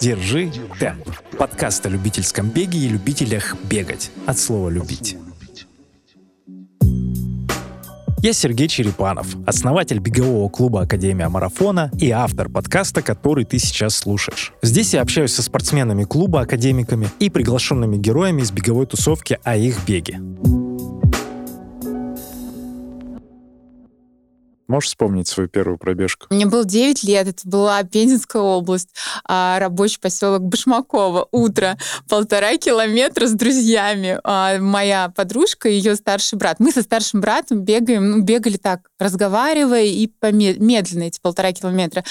[0.00, 1.08] Держи темп.
[1.38, 4.10] Подкаст о любительском беге и любителях бегать.
[4.26, 5.16] От слова «любить».
[8.22, 14.54] Я Сергей Черепанов, основатель бегового клуба Академия Марафона и автор подкаста, который ты сейчас слушаешь.
[14.62, 19.84] Здесь я общаюсь со спортсменами клуба, академиками и приглашенными героями из беговой тусовки о их
[19.86, 20.20] беге.
[24.66, 26.26] Можешь вспомнить свою первую пробежку?
[26.30, 28.88] Мне было 9 лет, это была Пензенская область,
[29.24, 31.28] а, рабочий поселок Башмакова.
[31.32, 31.76] Утро,
[32.08, 34.18] полтора километра с друзьями.
[34.24, 36.60] А, моя подружка и ее старший брат.
[36.60, 42.04] Мы со старшим братом бегаем, ну, бегали так, разговаривая и медленно эти полтора километра.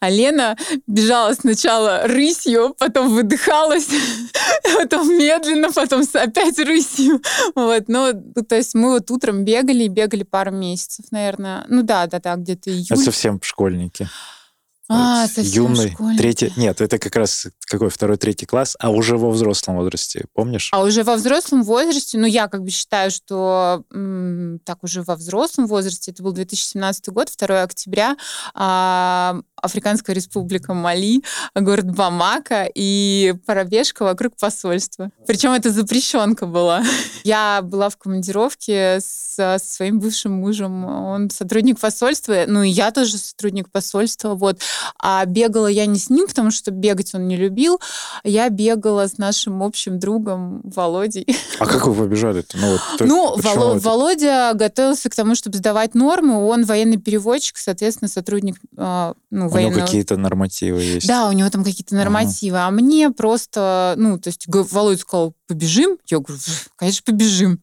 [0.00, 3.88] А Лена бежала сначала рысью, потом выдыхалась,
[4.76, 7.20] потом медленно, потом опять рысью.
[7.54, 8.12] Вот, ну,
[8.48, 11.64] то есть мы вот утром бегали, бегали пару месяцев, наверное.
[11.68, 12.86] Ну да, да, да, да, где-то июль.
[12.90, 14.08] Это совсем школьники.
[14.88, 16.18] А, совсем юный, школьники.
[16.18, 20.70] третий, нет, это как раз какой второй, третий класс, а уже во взрослом возрасте, помнишь?
[20.72, 23.82] А уже во взрослом возрасте, ну я как бы считаю, что
[24.64, 28.16] так уже во взрослом возрасте, это был 2017 год, 2 октября,
[28.54, 31.22] а, Африканская республика Мали,
[31.54, 35.10] город Бамака и пробежка вокруг посольства.
[35.26, 36.84] Причем это запрещенка была.
[37.24, 40.84] Я была в командировке со своим бывшим мужем.
[40.84, 44.34] Он сотрудник посольства, ну и я тоже сотрудник посольства.
[44.34, 44.60] Вот.
[44.98, 47.80] А бегала я не с ним, потому что бегать он не любил.
[48.22, 51.26] Я бегала с нашим общим другом Володей.
[51.58, 52.58] А как вы побежали-то?
[52.58, 56.46] Ну, вот, ну Воло- Володя готовился к тому, чтобы сдавать нормы.
[56.46, 59.74] Он военный переводчик, соответственно, сотрудник а, ну, военного...
[59.74, 61.06] У него какие-то нормативы есть.
[61.06, 62.58] Да, у него там какие-то нормативы.
[62.58, 62.68] Ага.
[62.68, 65.98] А мне просто, ну, то есть Володя сказал, побежим?
[66.06, 66.40] Я говорю,
[66.76, 67.60] конечно, побежим.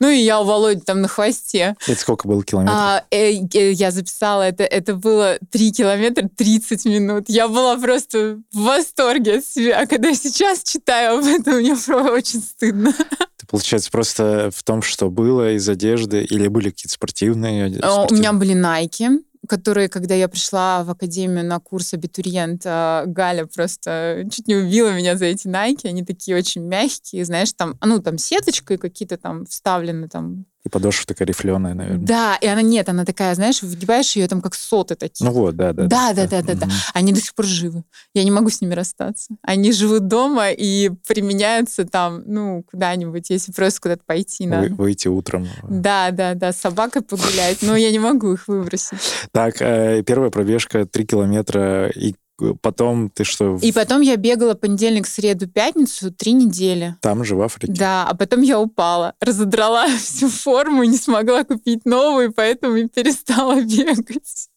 [0.00, 1.76] Ну, и я у Володи там на хвосте.
[1.86, 2.76] Это сколько было километров?
[2.78, 7.24] А, э, э, я записала, это, это было 3 километра 30 минут.
[7.28, 9.80] Я была просто в восторге от себя.
[9.80, 11.72] А когда я сейчас читаю об этом, мне
[12.12, 12.92] очень стыдно.
[13.36, 17.68] Ты, получается, просто в том, что было из одежды, или были какие-то спортивные?
[17.68, 18.06] спортивные?
[18.10, 24.24] У меня были Nike которые, когда я пришла в академию на курс абитуриента, Галя просто
[24.30, 25.86] чуть не убила меня за эти найки.
[25.86, 31.04] Они такие очень мягкие, знаешь, там, ну, там сеточкой какие-то там вставлены там и подошва
[31.06, 32.06] такая рифленая, наверное.
[32.06, 35.24] Да, и она нет, она такая, знаешь, выгибаешь ее там как соты такие.
[35.26, 35.86] Ну вот, да, да.
[35.86, 36.66] Да, да, да, да, да.
[36.94, 37.82] Они до сих пор живы.
[38.14, 39.34] Я не могу с ними расстаться.
[39.42, 44.68] Они живут дома и применяются там, ну, куда-нибудь, если просто куда-то пойти надо.
[44.68, 45.48] Вы, выйти утром.
[45.68, 48.98] Да, да, да, с собакой погулять, но я не могу их выбросить.
[49.32, 52.14] Так, э, первая пробежка 3 километра, и
[52.60, 53.58] потом ты что?
[53.62, 56.96] И потом я бегала понедельник, среду, пятницу три недели.
[57.00, 57.72] Там же, в Африке?
[57.72, 63.60] Да, а потом я упала, разодрала всю форму, не смогла купить новую, поэтому и перестала
[63.62, 64.48] бегать.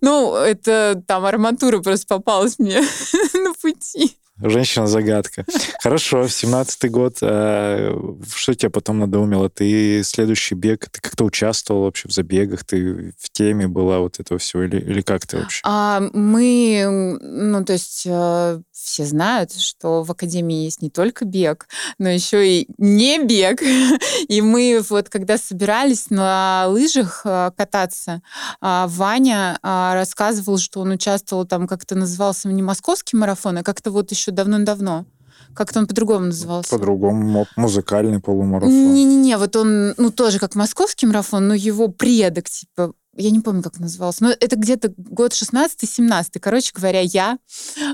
[0.00, 2.80] Ну, это там арматура просто попалась мне
[3.34, 4.16] на пути.
[4.40, 5.44] Женщина-загадка.
[5.82, 7.18] Хорошо, 17-й год.
[7.22, 7.96] А
[8.34, 9.48] что тебя потом надоумило?
[9.48, 12.64] Ты следующий бег, ты как-то участвовал вообще в забегах?
[12.64, 14.62] Ты в теме была вот этого всего?
[14.62, 15.60] Или, или как ты вообще?
[15.64, 21.68] А, мы, ну, то есть э, все знают, что в Академии есть не только бег,
[21.98, 23.62] но еще и не бег.
[24.28, 28.22] И мы вот когда собирались на лыжах э, кататься,
[28.60, 33.90] а, Ваня а, рассказывал, что он участвовал там, как-то назывался не московский марафон, а как-то
[33.90, 35.06] вот еще давно-давно.
[35.54, 36.70] Как-то он по-другому назывался.
[36.70, 38.70] По-другому, музыкальный полумарафон.
[38.70, 43.62] Не-не-не, вот он, ну, тоже как московский марафон, но его предок, типа, я не помню,
[43.62, 46.38] как он назывался, но это где-то год 16-17.
[46.40, 47.38] Короче говоря, я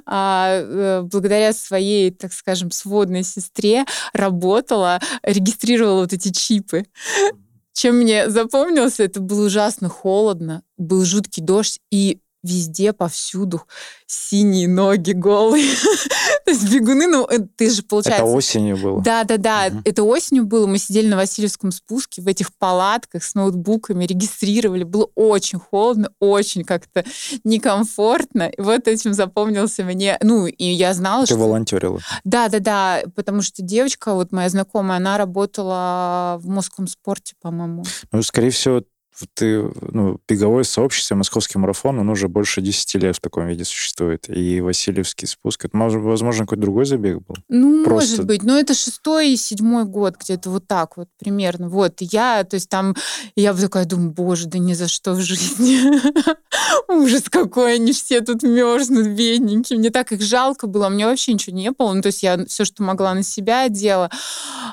[0.07, 6.85] а, э, благодаря своей, так скажем, сводной сестре работала, регистрировала вот эти чипы.
[7.73, 13.63] Чем мне запомнился, это было ужасно холодно, был жуткий дождь, и везде, повсюду
[14.07, 15.73] синие ноги голые.
[16.45, 18.23] То есть бегуны, ну, э, ты же, получается...
[18.23, 19.03] Это осенью было?
[19.03, 19.81] Да-да-да, угу.
[19.85, 20.67] это осенью было.
[20.67, 24.85] Мы сидели на Васильевском спуске в этих палатках с ноутбуками, регистрировали.
[24.85, 27.05] Было очень холодно, очень как-то
[27.45, 28.49] некомфортно.
[28.49, 30.19] И вот этим запомнился мне...
[30.23, 31.37] Ну, и я знала, ты что...
[31.37, 32.01] Ты волонтерила?
[32.25, 37.85] Да-да-да, потому что девочка, вот моя знакомая, она работала в Московском спорте, по-моему.
[38.13, 38.83] Ну, скорее всего,
[39.35, 44.29] ты, ну, беговое сообщество, московский марафон, он уже больше 10 лет в таком виде существует.
[44.29, 47.37] И Васильевский спуск, это, возможно, какой-то другой забег был?
[47.49, 48.11] Ну, Просто...
[48.11, 48.43] может быть.
[48.43, 51.69] Но это шестой и седьмой год, где-то вот так вот примерно.
[51.69, 52.95] Вот, я, то есть там,
[53.37, 56.01] я такая думаю, боже, да ни за что в жизни.
[56.89, 59.79] Ужас какой, они все тут мерзнут, бедненькие.
[59.79, 61.93] Мне так их жалко было, мне вообще ничего не было.
[61.93, 64.11] Ну, то есть я все, что могла на себя делала.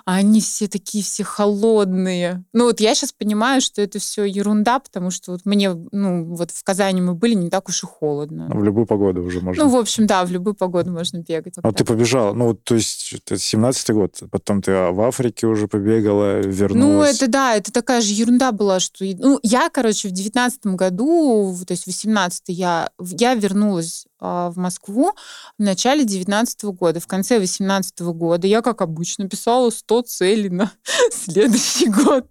[0.06, 2.44] А они все такие все холодные.
[2.54, 6.52] Ну, вот я сейчас понимаю, что это все ерунда, потому что вот мне, ну, вот
[6.52, 8.48] в Казани мы были, не так уж и холодно.
[8.50, 9.64] В любую погоду уже можно.
[9.64, 11.56] Ну, в общем, да, в любую погоду можно бегать.
[11.62, 16.40] Ну, ты побежала, ну, то есть это 17-й год, потом ты в Африке уже побегала,
[16.40, 16.80] вернулась.
[16.80, 19.06] Ну, это да, это такая же ерунда была, что...
[19.06, 24.54] Ну, я, короче, в 19 году, то есть в 18 я, я вернулась а, в
[24.56, 25.14] Москву
[25.58, 27.00] в начале 19 года.
[27.00, 30.72] В конце 18 года я, как обычно, писала 100 целей на
[31.12, 32.26] следующий год.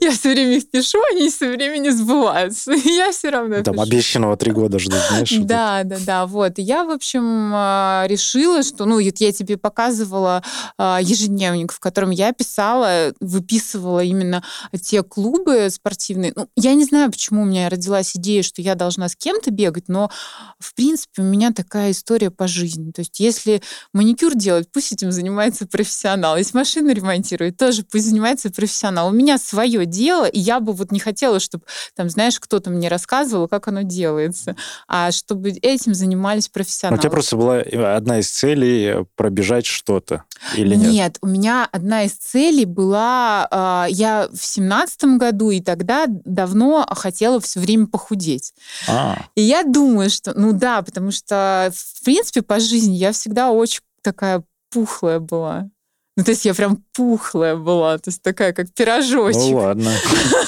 [0.00, 2.72] Я все время их пишу, они все время не сбываются.
[2.86, 3.82] И я все равно Там пишу.
[3.84, 5.32] обещанного три года ждут, знаешь?
[5.40, 6.58] Да, да, да, вот.
[6.58, 10.42] И я, в общем, а, решила, что, ну, я тебе показывала
[10.78, 14.42] а, ежедневник, в котором я писала, выписывала именно
[14.82, 16.32] те клубы спортивные.
[16.34, 19.84] Ну, я не знаю, почему у меня родилась идея, что я должна с кем-то бегать,
[19.88, 20.10] но,
[20.58, 22.90] в принципе, меня такая история по жизни.
[22.92, 23.62] То есть, если
[23.92, 26.36] маникюр делать, пусть этим занимается профессионал.
[26.36, 29.08] Если машину ремонтировать, тоже пусть занимается профессионал.
[29.08, 31.64] У меня свое дело, и я бы вот не хотела, чтобы,
[31.94, 34.56] там, знаешь, кто-то мне рассказывал, как оно делается,
[34.88, 37.00] а чтобы этим занимались Ну, У профессионалы.
[37.00, 37.60] тебя просто была
[37.96, 40.24] одна из целей э, пробежать что-то,
[40.56, 41.18] или нет?
[41.22, 47.40] у меня одна из целей была, а, я в семнадцатом году и тогда давно хотела
[47.40, 48.52] все время похудеть.
[48.88, 53.50] А, И я думаю, что, ну да, потому что, в принципе, по жизни я всегда
[53.50, 55.70] очень такая пухлая была.
[56.16, 59.42] Ну, то есть я прям пухлая была, то есть такая, как пирожочек.
[59.42, 59.92] ну ладно,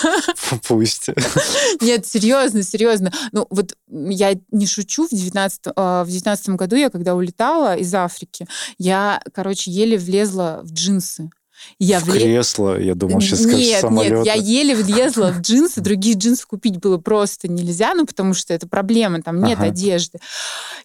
[0.67, 1.09] пусть.
[1.83, 3.13] Нет, серьезно, серьезно.
[3.33, 8.47] Ну, вот я не шучу, в 19, в 19 году я, когда улетала из Африки,
[8.79, 11.31] я, короче, еле влезла в джинсы.
[11.79, 14.17] Я В вле- кресло, я думал, сейчас скажешь, нет, самолета.
[14.17, 18.53] нет, я еле влезла в джинсы, других джинсов купить было просто нельзя, ну, потому что
[18.55, 19.69] это проблема, там нет Ага.
[19.69, 20.19] одежды.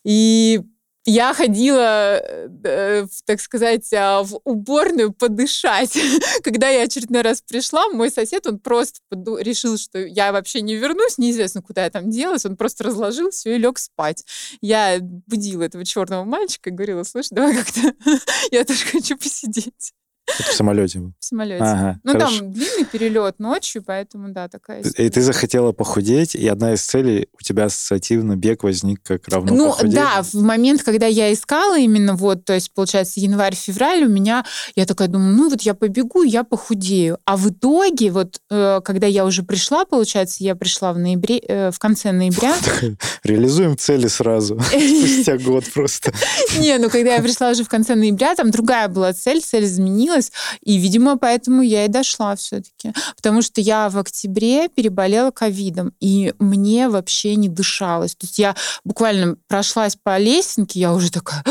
[0.04, 0.62] И
[1.06, 2.18] я ходила,
[2.64, 5.98] э, так сказать, а, в уборную подышать.
[6.46, 10.76] Когда я очередной раз пришла, мой сосед, он просто поду- решил, что я вообще не
[10.76, 14.24] вернусь, неизвестно, куда я там делась, он просто разложил все и лег спать.
[14.62, 17.82] Я будила этого черного мальчика и говорила, слушай, давай как-то,
[18.52, 19.92] я тоже хочу посидеть
[20.26, 21.14] Это в самолете был.
[21.20, 21.64] в самолете.
[21.64, 22.38] Ага, Ну, хорошо.
[22.40, 25.10] там длинный перелет ночью, поэтому, да, такая И история.
[25.10, 29.66] ты захотела похудеть, и одна из целей у тебя ассоциативно бег возник как равно Ну,
[29.68, 29.96] похудению.
[29.98, 34.86] да, в момент, когда я искала именно вот, то есть, получается, январь-февраль у меня, я
[34.86, 37.18] такая думаю, ну, вот я побегу, я похудею.
[37.26, 41.72] А в итоге, вот, э, когда я уже пришла, получается, я пришла в ноябре, э,
[41.72, 42.56] в конце ноября.
[43.24, 44.60] Реализуем цели сразу.
[44.70, 46.14] Спустя год просто.
[46.58, 50.13] Не, ну, когда я пришла уже в конце ноября, там другая была цель, цель изменилась,
[50.62, 52.94] и, видимо, поэтому я и дошла все-таки.
[53.16, 58.16] Потому что я в октябре переболела ковидом, и мне вообще не дышалось.
[58.16, 61.44] То есть я буквально прошлась по лесенке, я уже такая...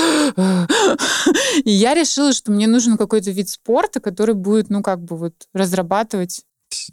[1.64, 5.35] И я решила, что мне нужен какой-то вид спорта, который будет, ну, как бы вот
[5.53, 6.43] разрабатывать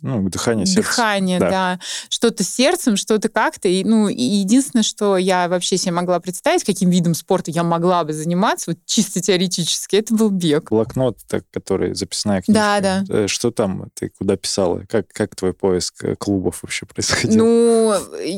[0.01, 0.89] Ну, дыхание сердца.
[0.89, 1.49] дыхание, Да.
[1.49, 1.79] да.
[2.09, 3.67] Что-то сердцем, что-то как-то.
[3.67, 8.13] И, ну, единственное, что я вообще себе могла представить, каким видом спорта я могла бы
[8.13, 10.69] заниматься, вот чисто теоретически, это был бег.
[10.69, 12.53] Блокнот, так, который записная книжка.
[12.61, 13.03] Да, да.
[13.09, 13.89] Э, Что там?
[13.93, 14.83] Ты куда писала?
[14.89, 17.45] Как, как твой поиск э, клубов вообще происходил?
[17.45, 17.93] Ну,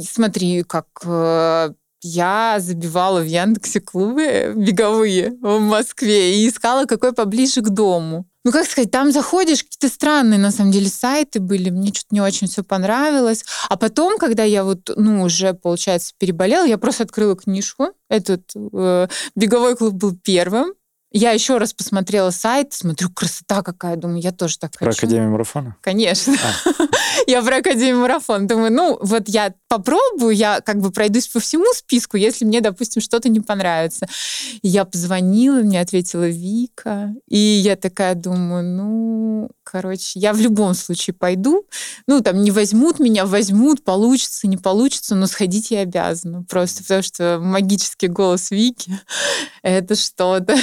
[0.09, 1.71] смотри, как э,
[2.03, 8.25] я забивала в Яндексе клубы беговые в Москве и искала, какой поближе к дому.
[8.43, 12.21] Ну, как сказать, там заходишь, какие-то странные, на самом деле, сайты были, мне что-то не
[12.21, 13.45] очень все понравилось.
[13.69, 17.89] А потом, когда я вот, ну, уже, получается, переболела, я просто открыла книжку.
[18.09, 20.73] Этот э, беговой клуб был первым.
[21.13, 25.05] Я еще раз посмотрела сайт, смотрю, красота какая, думаю, я тоже так Про хочу.
[25.05, 25.75] Академию марафона?
[25.81, 26.35] Конечно.
[26.41, 26.85] А.
[27.27, 28.47] Я про Академию марафон.
[28.47, 33.01] Думаю, ну, вот я попробую, я как бы пройдусь по всему списку, если мне, допустим,
[33.01, 34.05] что-то не понравится.
[34.61, 37.13] Я позвонила, мне ответила Вика.
[37.29, 41.65] И я такая думаю, ну, короче, я в любом случае пойду.
[42.05, 46.43] Ну, там не возьмут меня, возьмут, получится, не получится, но сходить я обязана.
[46.43, 48.99] Просто потому что магический голос Вики—
[49.61, 50.53] это что-то.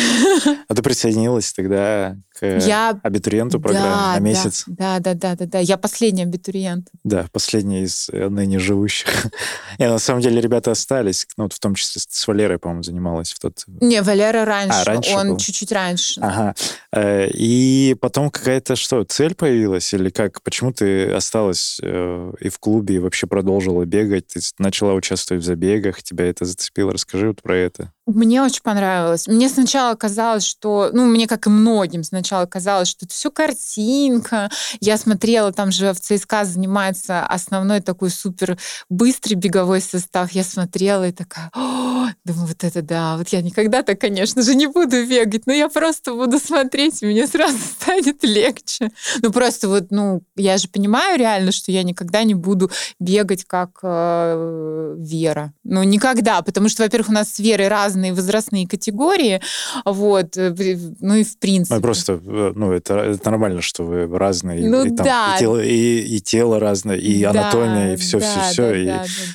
[0.68, 4.64] А ты присоединилась тогда к Я абитуриенту программы Да, на месяц?
[4.66, 5.58] Да, да, да, да, да.
[5.58, 6.88] Я последний абитуриент.
[7.04, 9.26] Да, последний из э, ныне живущих.
[9.78, 13.32] И на самом деле ребята остались, ну, вот в том числе с- Валерой, по-моему, занималась
[13.32, 13.64] в тот...
[13.66, 14.78] Не, Валера раньше.
[14.80, 16.20] А, раньше он чуть-чуть раньше.
[16.20, 16.54] Ага.
[16.92, 19.92] Э, И потом какая-то что, цель появилась?
[19.94, 20.42] Или как?
[20.42, 24.28] Почему ты осталась э, и в клубе, и вообще продолжила бегать?
[24.28, 26.92] Ты начала участвовать в забегах, тебя это зацепило?
[26.92, 27.92] Расскажи вот про это.
[28.08, 29.26] Мне очень понравилось.
[29.26, 34.50] Мне сначала казалось, что, ну, мне, как и многим, сначала казалось, что это все картинка.
[34.80, 38.56] Я смотрела, там же в ЦСКА занимается основной такой супер
[38.88, 40.32] быстрый беговой состав.
[40.32, 44.54] Я смотрела и такая, О, думаю, вот это да, вот я никогда так, конечно же,
[44.54, 48.90] не буду бегать, но я просто буду смотреть, и мне сразу станет легче.
[49.22, 53.80] Ну, просто вот, ну, я же понимаю реально, что я никогда не буду бегать как
[53.82, 55.52] э, Вера.
[55.64, 59.40] Ну, никогда, потому что, во-первых, у нас с Верой разные разные возрастные категории,
[59.84, 60.54] вот, э,
[61.00, 61.76] ну и в принципе.
[61.76, 64.68] Ну, просто, э, ну, это, это нормально, что вы разные.
[64.68, 65.34] Ну, и, там, да.
[65.36, 68.84] И тело, и, и тело разное, и Да, анатомия, и все, да, все, все,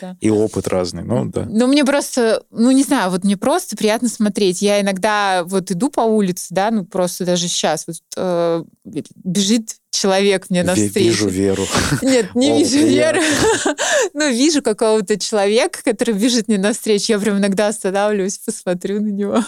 [0.01, 1.03] да, и, и опыт разный.
[1.03, 1.46] Ну, да.
[1.46, 4.62] Ну, мне просто, ну, не знаю, вот мне просто приятно смотреть.
[4.62, 8.63] Я иногда вот иду по улице, да, ну, просто даже сейчас вот э,
[9.15, 11.00] бежит человек мне навстречу.
[11.00, 11.68] Вижу веру.
[12.02, 13.20] Нет, не О, вижу приятно.
[13.20, 13.76] Веры.
[14.14, 17.14] Ну, вижу какого-то человека, который бежит мне навстречу.
[17.14, 19.44] Я прям иногда останавливаюсь, посмотрю на него.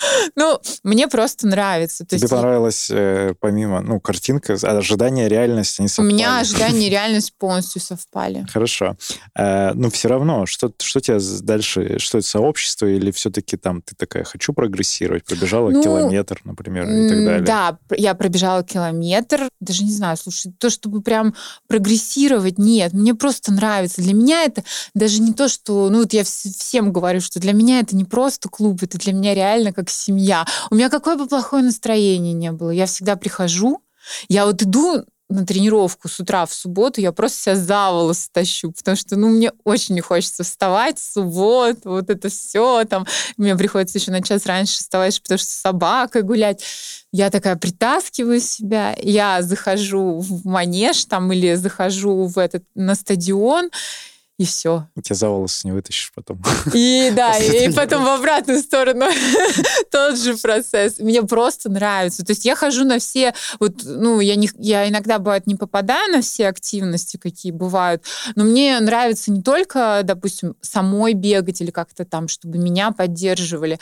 [0.36, 2.04] Ну, мне просто нравится.
[2.04, 6.12] То Тебе есть понравилось, э, помимо, ну, картинка, ожидания, реальность, они у совпали.
[6.12, 8.46] меня ожидания и реальность полностью совпали.
[8.52, 8.96] Хорошо.
[9.36, 13.94] Э, но все равно, что, что тебя дальше, что это сообщество, или все-таки там ты
[13.96, 17.42] такая, хочу прогрессировать, пробежала Ну, километр, например, и так далее?
[17.42, 19.48] Да, я пробежала километр.
[19.60, 21.34] Даже не знаю, слушай, то, чтобы прям
[21.68, 22.92] прогрессировать, нет.
[22.92, 24.02] Мне просто нравится.
[24.02, 24.62] Для меня это
[24.94, 25.88] даже не то, что...
[25.90, 29.12] Ну, вот я вс- всем говорю, что для меня это не просто клуб, это для
[29.12, 30.46] меня реально как семья.
[30.70, 32.70] У меня какое бы плохое настроение не было.
[32.70, 33.82] Я всегда прихожу,
[34.28, 38.72] я вот иду на тренировку с утра в субботу, я просто себя за волосы тащу,
[38.72, 43.06] потому что, ну, мне очень не хочется вставать в субботу, вот это все там.
[43.36, 46.64] Мне приходится еще на час раньше вставать, потому что с собакой гулять.
[47.12, 53.70] Я такая притаскиваю себя, я захожу в манеж там или захожу в этот, на стадион,
[54.40, 54.88] и все.
[55.02, 56.42] Тебя за волосы не вытащишь потом.
[56.72, 59.04] И да, и, и потом в обратную сторону
[59.90, 60.98] тот же процесс.
[60.98, 62.24] Мне просто нравится.
[62.24, 66.10] То есть я хожу на все, вот, ну, я, не, я иногда, бывает, не попадаю
[66.10, 68.02] на все активности, какие бывают,
[68.34, 73.78] но мне нравится не только, допустим, самой бегать или как-то там, чтобы меня поддерживали.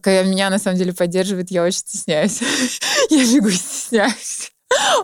[0.00, 2.40] Когда меня, на самом деле, поддерживают, я очень стесняюсь.
[3.10, 4.50] Я бегу и стесняюсь.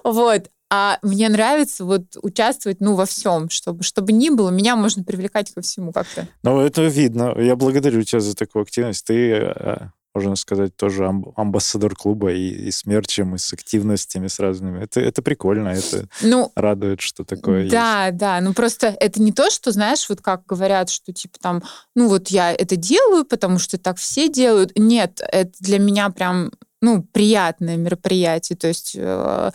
[0.04, 0.48] Вот.
[0.72, 5.52] А мне нравится вот участвовать, ну, во всем, чтобы, чтобы ни было, меня можно привлекать
[5.52, 6.28] ко всему как-то.
[6.44, 7.34] Ну, это видно.
[7.36, 9.04] Я благодарю тебя за такую активность.
[9.04, 9.76] Ты, э,
[10.14, 14.82] можно сказать, тоже амб- амбассадор клуба и, и с мерчем, и с активностями, с разными.
[14.84, 17.72] Это, это прикольно, это Ну, радует, что такое есть.
[17.72, 21.62] да, да, ну просто это не то, что, знаешь, вот как говорят, что типа там,
[21.96, 24.72] ну вот я это делаю, потому что так все делают.
[24.76, 26.50] Нет, это для меня прям,
[26.80, 29.50] ну, приятное мероприятие, то есть э,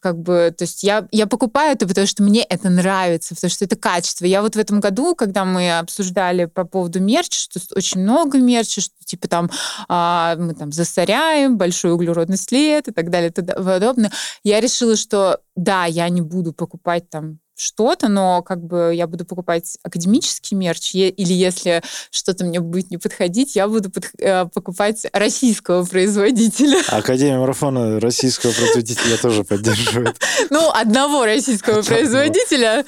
[0.00, 3.64] как бы, то есть я, я покупаю это, потому что мне это нравится, потому что
[3.64, 4.24] это качество.
[4.24, 8.80] Я вот в этом году, когда мы обсуждали по поводу мерча, что очень много мерча,
[8.80, 9.50] что типа там
[9.88, 14.12] а, мы там засоряем, большой углеродный след и так далее и тому подобное,
[14.44, 19.24] я решила, что да, я не буду покупать там что-то, но как бы я буду
[19.24, 25.06] покупать академический мерч, или если что-то мне будет не подходить, я буду под- э, покупать
[25.12, 26.82] российского производителя.
[26.88, 30.16] Академия марафона российского производителя тоже поддерживает.
[30.50, 32.84] Ну, одного российского производителя.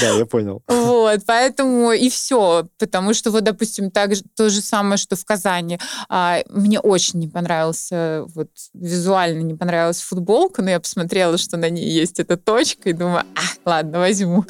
[0.00, 0.62] Да, я понял.
[0.66, 2.66] Вот, поэтому и все.
[2.78, 5.78] Потому что вот, допустим, так то же самое, что в Казани.
[6.08, 11.70] А, мне очень не понравился, вот визуально не понравилась футболка, но я посмотрела, что на
[11.70, 14.44] ней есть эта точка, и думаю, а, ладно, возьму.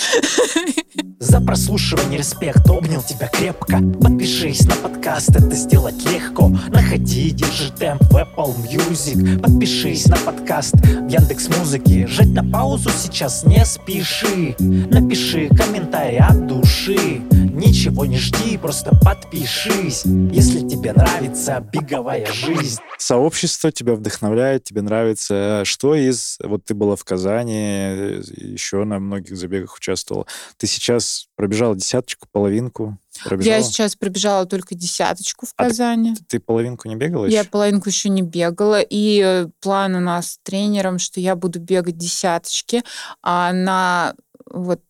[1.18, 3.78] За прослушивание респект, обнял тебя крепко.
[4.02, 6.48] Подпишись на подкаст, это сделать легко.
[6.68, 9.40] Находи, держи темп в Apple Music.
[9.40, 12.06] Подпишись на подкаст в Яндекс Музыке.
[12.06, 14.56] Жать на паузу сейчас не спеши.
[14.58, 17.22] Напиши комментарий от души
[17.64, 25.62] Ничего не жди, просто подпишись Если тебе нравится беговая жизнь Сообщество тебя вдохновляет, тебе нравится.
[25.64, 26.38] Что из...
[26.42, 30.26] Вот ты была в Казани, еще на многих забегах участвовала.
[30.56, 32.98] Ты сейчас пробежала десяточку, половинку?
[33.24, 33.56] Пробежала?
[33.56, 36.14] Я сейчас пробежала только десяточку в А ты- Казани.
[36.28, 37.50] Ты половинку не бегала Я еще?
[37.50, 41.98] половинку еще не бегала, и э, план у нас с тренером, что я буду бегать
[41.98, 42.82] десяточки,
[43.22, 44.14] а на
[44.48, 44.80] вот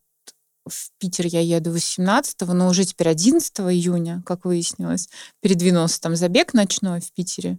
[0.65, 5.09] в Питер я еду 18 но уже теперь 11 июня, как выяснилось,
[5.41, 7.57] передвинулся там забег ночной в Питере.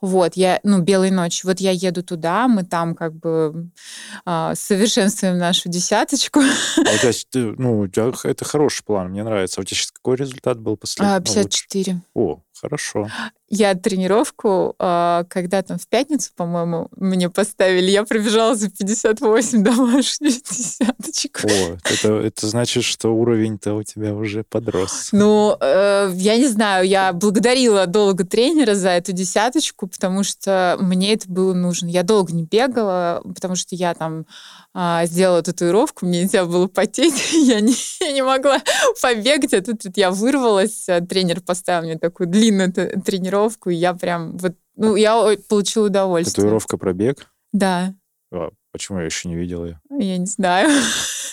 [0.00, 1.46] Вот, я, ну, белой ночи.
[1.46, 3.70] Вот я еду туда, мы там как бы
[4.24, 6.40] а, совершенствуем нашу десяточку.
[6.40, 9.60] А у тебя, ты- ну, у тебя это хороший план, мне нравится.
[9.60, 11.14] А у тебя сейчас какой результат был последний?
[11.14, 11.66] А, Ну, лучше.
[11.68, 12.02] 54.
[12.14, 13.08] О, Хорошо.
[13.48, 20.42] Я тренировку, а, когда там в пятницу, по-моему, мне поставили, я пробежала за 58 домашних
[20.44, 21.44] десяточек.
[21.44, 25.08] О, это, это значит, что уровень-то у тебя уже подрос.
[25.10, 31.14] Ну, э, я не знаю, я благодарила долго тренера за эту десяточку, потому что мне
[31.14, 31.88] это было нужно.
[31.88, 34.24] Я долго не бегала, потому что я там
[34.74, 38.60] а, сделала татуировку, мне нельзя было потеть, я не, я не могла
[39.00, 43.94] побегать, а тут, тут я вырвалась, а тренер поставил мне такую длинную тренировку, и я
[43.94, 46.44] прям вот, ну, я получила удовольствие.
[46.44, 47.28] Татуировка пробег?
[47.52, 47.94] Да.
[48.32, 49.80] А, почему я еще не видел ее?
[49.90, 50.70] Я не знаю.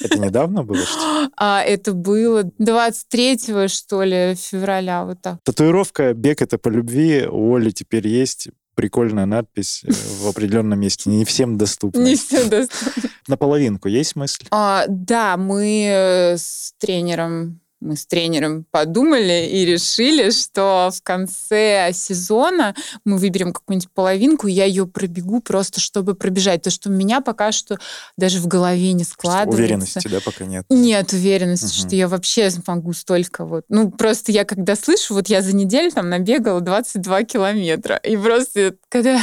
[0.01, 5.39] Это недавно было, что А, это было 23 что ли, февраля, вот так.
[5.43, 11.09] Татуировка «Бег— это по любви» у Оли теперь есть прикольная надпись э, в определенном месте,
[11.09, 11.99] не всем доступна.
[11.99, 13.09] Не всем доступна.
[13.29, 14.45] Наполовинку есть мысль?
[14.51, 22.75] А, да, мы с тренером мы с тренером подумали и решили, что в конце сезона
[23.05, 26.61] мы выберем какую-нибудь половинку, я ее пробегу просто, чтобы пробежать.
[26.61, 27.77] То, что у меня пока что
[28.17, 29.61] даже в голове не складывается.
[29.61, 30.65] Уверенности, да, пока нет?
[30.69, 31.87] Нет уверенности, угу.
[31.87, 33.63] что я вообще смогу столько вот.
[33.69, 38.75] Ну, просто я когда слышу, вот я за неделю там набегала 22 километра, и просто
[38.89, 39.21] когда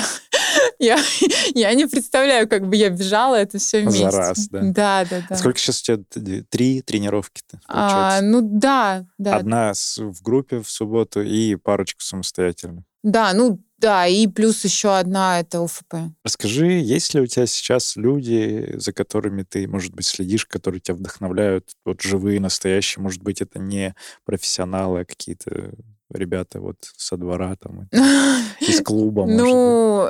[0.78, 0.98] я,
[1.54, 4.10] я не представляю, как бы я бежала это все вместе.
[4.10, 4.60] За раз, да?
[4.62, 5.34] Да, да, да.
[5.34, 6.42] А сколько сейчас у тебя?
[6.48, 7.60] Три тренировки-то?
[7.68, 9.36] А, ну да, да.
[9.36, 12.84] Одна в группе в субботу и парочку самостоятельно.
[13.02, 15.94] Да, ну да, и плюс еще одна это УФП.
[16.24, 20.94] Расскажи, есть ли у тебя сейчас люди, за которыми ты, может быть, следишь, которые тебя
[20.94, 23.94] вдохновляют, вот живые, настоящие, может быть, это не
[24.24, 25.72] профессионалы, а какие-то
[26.10, 27.88] ребята вот со двора там,
[28.60, 30.08] из клуба, Ну,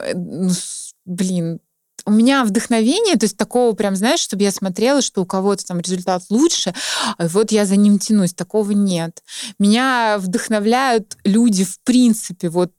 [1.05, 1.61] блин,
[2.07, 5.81] у меня вдохновение, то есть такого прям, знаешь, чтобы я смотрела, что у кого-то там
[5.81, 6.73] результат лучше,
[7.19, 9.23] а вот я за ним тянусь, такого нет.
[9.59, 12.73] Меня вдохновляют люди в принципе, вот,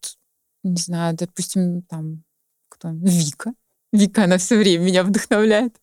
[0.63, 2.23] не знаю, допустим, там,
[2.69, 3.53] кто, Вика,
[3.93, 5.75] Вика, она все время меня вдохновляет.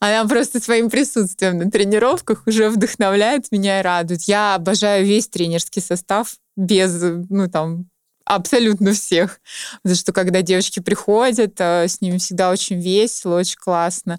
[0.00, 4.22] Она просто своим присутствием на тренировках уже вдохновляет меня и радует.
[4.22, 7.88] Я обожаю весь тренерский состав без, ну, там,
[8.24, 9.40] абсолютно всех.
[9.82, 14.18] Потому что когда девочки приходят, э, с ними всегда очень весело, очень классно.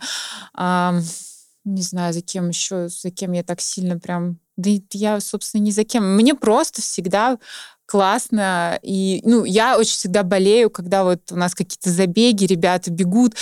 [1.65, 4.39] Не знаю, за кем еще, за кем я так сильно прям...
[4.55, 6.15] Да я, собственно, ни за кем.
[6.15, 7.37] Мне просто всегда
[7.89, 8.79] классно.
[8.83, 13.33] И, ну, я очень всегда болею, когда вот у нас какие-то забеги, ребята бегут,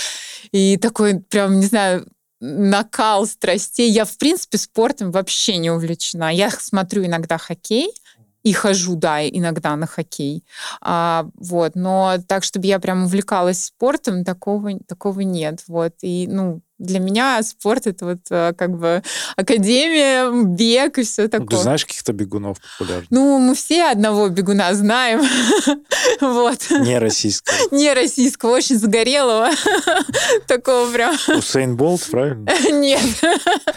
[0.52, 2.06] и такой прям, не знаю,
[2.40, 3.90] накал страстей.
[3.90, 6.32] Я, в принципе, спортом вообще не увлечена.
[6.32, 7.92] Я смотрю иногда хоккей,
[8.42, 10.44] и хожу, да, иногда на хоккей.
[10.80, 15.62] А, вот, но так, чтобы я прям увлекалась спортом, такого, такого нет.
[15.66, 19.02] Вот, и, ну, для меня спорт это вот э, как бы
[19.36, 21.46] академия, бег и все такое.
[21.50, 23.10] Ну, ты знаешь каких-то бегунов популярных?
[23.10, 25.20] Ну, мы все одного бегуна знаем.
[26.20, 26.70] вот.
[26.70, 27.56] Не российского.
[27.72, 29.50] Не российского, очень загорелого.
[30.46, 31.16] Такого прям.
[31.36, 32.48] Усейн Болт, правильно?
[32.70, 33.00] Нет.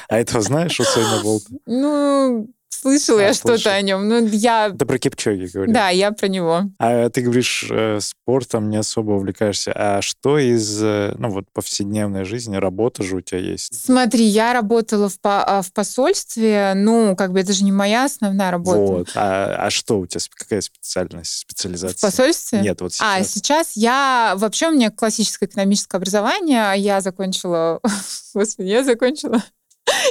[0.07, 1.47] А этого знаешь, Усейна Болта?
[1.65, 4.07] Ну, Слышала а, я что-то о нем.
[4.07, 4.69] Ну, я...
[4.69, 5.71] Да про Кипчоги говорю.
[5.71, 6.63] Да, я про него.
[6.79, 9.71] А ты говоришь, э, спортом не особо увлекаешься.
[9.75, 13.85] А что из, э, ну вот, повседневной жизни, работа же у тебя есть?
[13.85, 18.05] Смотри, я работала в, по а, в посольстве, ну, как бы это же не моя
[18.05, 18.79] основная работа.
[18.79, 19.11] Вот.
[19.15, 21.97] А, а что у тебя, какая специальность, специализация?
[21.97, 22.61] В посольстве?
[22.61, 23.27] Нет, вот а, сейчас.
[23.27, 24.33] А, сейчас я...
[24.37, 26.73] Вообще у меня классическое экономическое образование.
[26.77, 27.79] Я закончила...
[28.33, 29.43] Господи, я закончила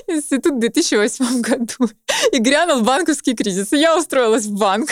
[0.06, 1.90] институт в 2008 году.
[2.32, 3.72] И грянул банковский кризис.
[3.72, 4.90] И я устроилась в банк.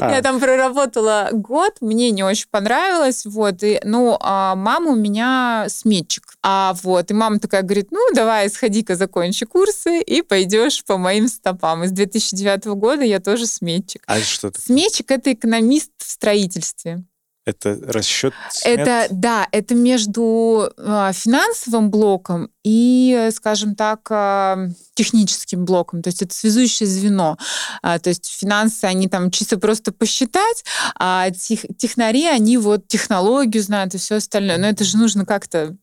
[0.00, 0.12] А.
[0.12, 3.24] Я там проработала год, мне не очень понравилось.
[3.24, 6.34] Вот, и, ну, а мама у меня сметчик.
[6.42, 11.28] А вот, и мама такая говорит, ну, давай, сходи-ка, закончи курсы, и пойдешь по моим
[11.28, 11.84] стопам.
[11.84, 14.02] И с 2009 года я тоже сметчик.
[14.06, 14.60] А что это?
[14.60, 17.02] Сметчик— это экономист в строительстве.
[17.48, 18.80] Это расчет смет?
[18.80, 26.02] Это, да, это между э, финансовым блоком и, скажем так, э, техническим блоком.
[26.02, 27.38] То есть это связующее звено.
[27.80, 30.62] А, то есть финансы, они там чисто просто посчитать,
[30.98, 34.58] а тех, технари, они вот технологию знают и все остальное.
[34.58, 35.74] Но это же нужно как-то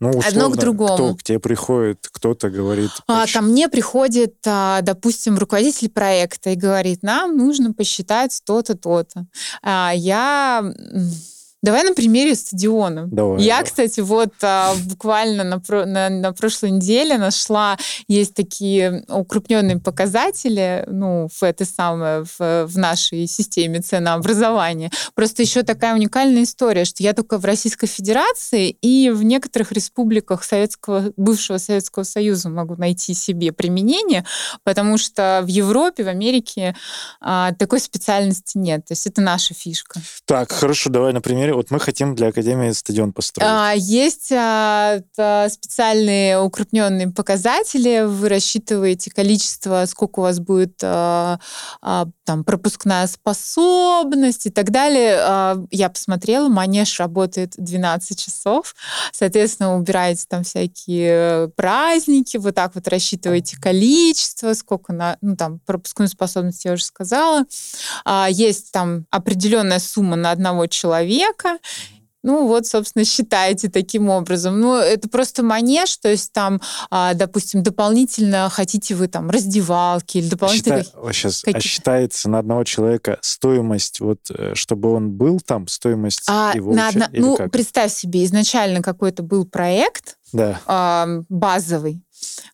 [0.00, 0.94] ну, условно, Одно к другому.
[0.94, 2.90] Кто к тебе приходит, кто-то говорит...
[3.06, 9.26] А, ко мне приходит, а, допустим, руководитель проекта и говорит, нам нужно посчитать то-то, то-то.
[9.62, 10.64] А, я
[11.62, 13.06] Давай на примере стадиона.
[13.06, 13.40] Давай.
[13.40, 13.64] Я, давай.
[13.64, 20.84] кстати, вот а, буквально на, про- на, на прошлой неделе нашла, есть такие укрупненные показатели,
[20.88, 24.90] ну, в этой самой, в, в нашей системе ценообразования.
[25.14, 30.42] Просто еще такая уникальная история, что я только в Российской Федерации и в некоторых республиках
[30.42, 34.24] Советского, бывшего Советского Союза могу найти себе применение,
[34.64, 36.74] потому что в Европе, в Америке
[37.20, 38.86] а, такой специальности нет.
[38.86, 40.00] То есть это наша фишка.
[40.24, 41.51] Так, хорошо, давай на примере.
[41.56, 43.50] Вот мы хотим для Академии стадион построить.
[43.50, 45.00] А, Есть а,
[45.48, 48.04] специальные укрупненные показатели.
[48.04, 51.38] Вы рассчитываете количество, сколько у вас будет а,
[51.80, 55.16] а, там пропускная способность и так далее.
[55.20, 58.74] А, Я посмотрела, манеж работает 12 часов.
[59.12, 66.08] Соответственно, убираете там всякие праздники, вот так вот рассчитываете количество, сколько на, ну там пропускную
[66.08, 67.44] способность я уже сказала.
[68.04, 71.41] А, Есть там определенная сумма на одного человека.
[72.24, 74.60] Ну вот, собственно, считаете таким образом.
[74.60, 80.28] Ну, это просто манеж, то есть там, а, допустим, дополнительно хотите вы там раздевалки или
[80.28, 80.76] дополнительно...
[80.82, 85.40] Счита- вот сейчас, а какие-то- считается на одного человека стоимость, вот, э, чтобы он был
[85.40, 87.50] там, стоимость А, его на уча- или ну, как?
[87.50, 90.60] представь себе, изначально какой-то был проект Да.
[90.66, 92.02] а, базовый,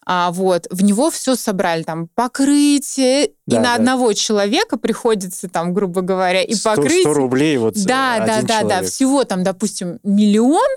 [0.06, 3.74] а, вот, в него все собрали, там, покрытие, и Да, на да.
[3.74, 8.36] одного человека приходится, там, грубо говоря, и 100, покрытие, 100 рублей вот э, Да, да,
[8.36, 8.68] один да, да.
[8.70, 8.90] человек.
[8.90, 10.68] Всего там, допустим, миллион,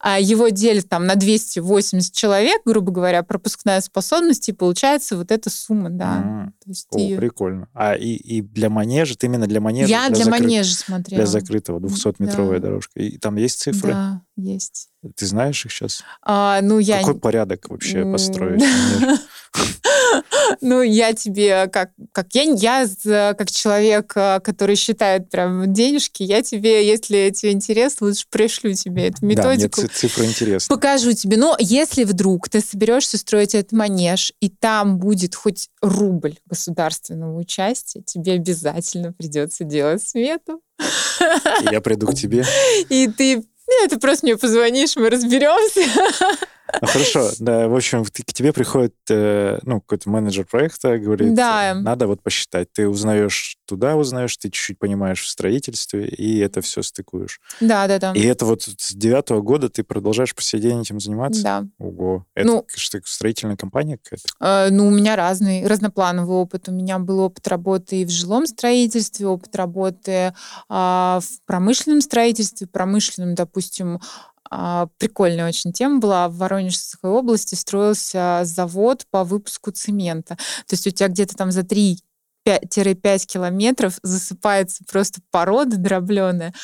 [0.00, 5.50] а его делят там на 280 человек, грубо говоря, пропускная способность, и получается вот эта
[5.50, 6.16] сумма, да.
[6.16, 6.54] М.
[6.68, 7.68] То есть О, ты- прикольно.
[7.72, 9.88] А и, и для манежа, ты именно для манежа?
[9.88, 11.22] Я для, закры- манежа смотрела.
[11.22, 12.66] Для закрытого, 200-метровая Да.
[12.68, 13.00] дорожка.
[13.00, 13.92] И там есть цифры?
[13.92, 14.88] Да, есть.
[15.16, 16.02] Ты знаешь их сейчас?
[16.22, 16.98] А, ну, я...
[16.98, 18.62] Какой порядок вообще построить?
[20.60, 26.42] Ну, я тебе, как, как я, я как человек, а, который считает прям денежки, я
[26.42, 29.82] тебе, если тебе интересно, лучше пришлю тебе эту Да, мне методику.
[29.82, 30.74] ци- цифры интересны.
[30.74, 31.36] Покажу тебе.
[31.36, 38.02] Но если вдруг ты соберешься строить этот манеж, и там будет хоть рубль государственного участия,
[38.02, 40.60] тебе обязательно придется делать смету.
[41.70, 42.44] Я приду к тебе.
[42.88, 45.82] И ты ну, ты просто мне позвонишь, мы разберемся.
[46.80, 51.70] Ну, хорошо, да, в общем, к тебе приходит, э, ну, какой-то менеджер проекта, говорит, Да.
[51.70, 52.72] э, надо вот посчитать.
[52.72, 57.40] Ты узнаешь туда, узнаешь, ты чуть-чуть понимаешь в строительстве, и это все стыкуешь.
[57.60, 58.12] Да, да, да.
[58.12, 61.42] И это вот с девятого года ты продолжаешь по сей день этим заниматься?
[61.42, 61.64] Да.
[61.78, 62.26] Ого.
[62.34, 64.28] Это Ну- что, строительная компания какая-то?
[64.40, 66.68] Э, Ну, у меня разный, разноплановый опыт.
[66.68, 70.34] У меня был опыт работы и в жилом строительстве, опыт работы
[70.68, 74.00] а, в промышленном строительстве, промышленном, допустим,
[74.98, 76.28] прикольная очень тема была.
[76.28, 80.36] В Воронежской области строился завод по выпуску цемента.
[80.66, 81.98] То есть у тебя где-то там за 3
[82.44, 86.54] 5 километров засыпается просто порода дробленая,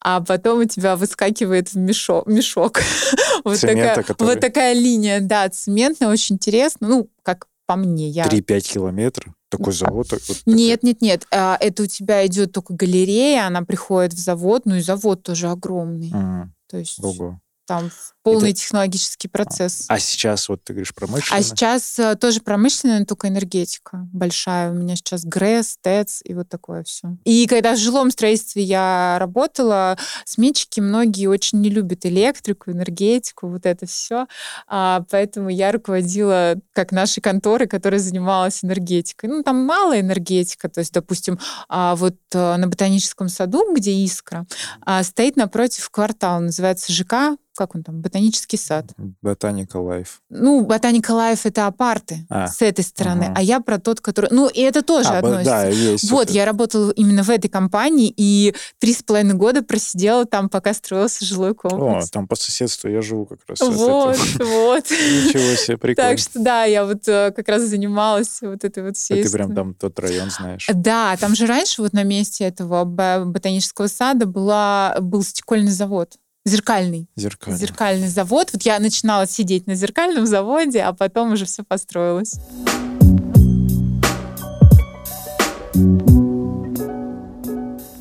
[0.00, 2.26] а потом у тебя выскакивает в мешок.
[2.26, 2.80] мешок.
[3.44, 6.88] вот, Цемента, такая, который- вот такая линия, да, цементная, очень интересно.
[6.88, 8.24] Ну, как по мне, я...
[8.26, 9.34] 3-5 километров?
[9.50, 10.08] Такой завод?
[10.08, 10.54] так вот такой.
[10.54, 11.26] Нет, нет, нет.
[11.32, 15.48] а, Это у тебя идет только галерея, она приходит в завод, ну и завод тоже
[15.48, 16.10] огромный.
[16.12, 17.40] М, То есть Ого.
[17.66, 17.90] Там
[18.22, 19.84] полный технологический процесс.
[19.88, 21.38] А сейчас вот ты говоришь промышленно?
[21.38, 24.70] А сейчас э, тоже промышленная, но только энергетика большая.
[24.70, 27.16] У меня сейчас ГРЭС, ТЭЦ и вот такое все.
[27.24, 33.66] И когда в жилом строительстве я работала, сметчики многие очень не любят электрику, энергетику, вот
[33.66, 34.26] это все.
[34.66, 39.28] поэтому я руководила как нашей конторы, которая занималась энергетикой.
[39.28, 40.68] Ну, там мало энергетика.
[40.68, 44.46] То есть, допустим, а, вот э, на Ботаническом саду, где Искра,
[44.82, 48.86] а, стоит напротив квартал, называется ЖК, как он там, Ботанический сад.
[49.22, 50.20] Ботаника Life.
[50.30, 53.34] Ну, Ботаника Life это апарты А, с этой стороны, ага.
[53.36, 54.28] а я про тот, который...
[54.30, 55.44] Ну, и это тоже А, относится.
[55.50, 56.10] да, есть.
[56.10, 56.32] Вот, это.
[56.34, 61.24] я работала именно в этой компании, и три с половиной года просидела там, пока строился
[61.24, 62.10] жилой О, комплекс.
[62.10, 63.60] там по соседству я живу как раз.
[63.60, 64.84] от вот, вот.
[64.90, 66.10] Ничего себе, прикольно.
[66.10, 69.30] Так что да, я вот э, как раз занималась вот этой вот А всей ты
[69.30, 70.68] прям там тот район знаешь.
[70.72, 76.14] Да, там же раньше вот на месте этого бо- ботанического сада была, был стекольный завод.
[76.46, 77.08] Зеркальный.
[77.16, 77.58] Зеркально.
[77.58, 78.50] Зеркальный завод.
[78.52, 82.34] Вот я начинала сидеть на зеркальном заводе, а потом уже все построилось.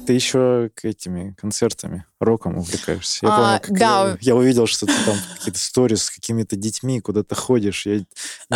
[0.06, 3.19] Ты еще к этими концертами, роком увлекаешься.
[3.25, 4.10] Я А, помню, как да.
[4.12, 7.86] я, я увидел, что ты там какие-то сторис с какими-то детьми куда-то ходишь.
[7.86, 8.01] Я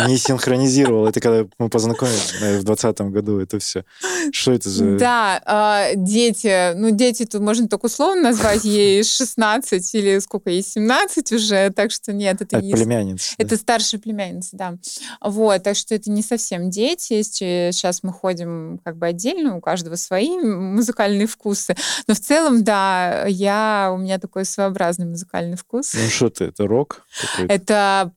[0.06, 1.06] не синхронизировал.
[1.06, 3.38] Это когда мы познакомились наверное, в 2020 году.
[3.40, 3.84] Это все.
[4.32, 4.96] Что это за...
[4.98, 10.62] Да, а, дети, ну, дети тут можно только условно назвать, ей 16 или сколько ей,
[10.62, 12.72] 17 уже, так что нет, это А, не...
[12.72, 13.34] племянница.
[13.36, 13.44] да?
[13.44, 14.74] Это старшая племянница, да.
[15.20, 17.22] Вот, так что это не совсем дети.
[17.22, 21.76] Сейчас мы ходим как бы отдельно, у каждого свои музыкальные вкусы.
[22.06, 23.49] Но в целом, да, я,
[23.92, 25.94] у меня такой своеобразный музыкальный вкус.
[25.94, 27.06] Ну что ты, это рок?
[27.48, 28.12] Это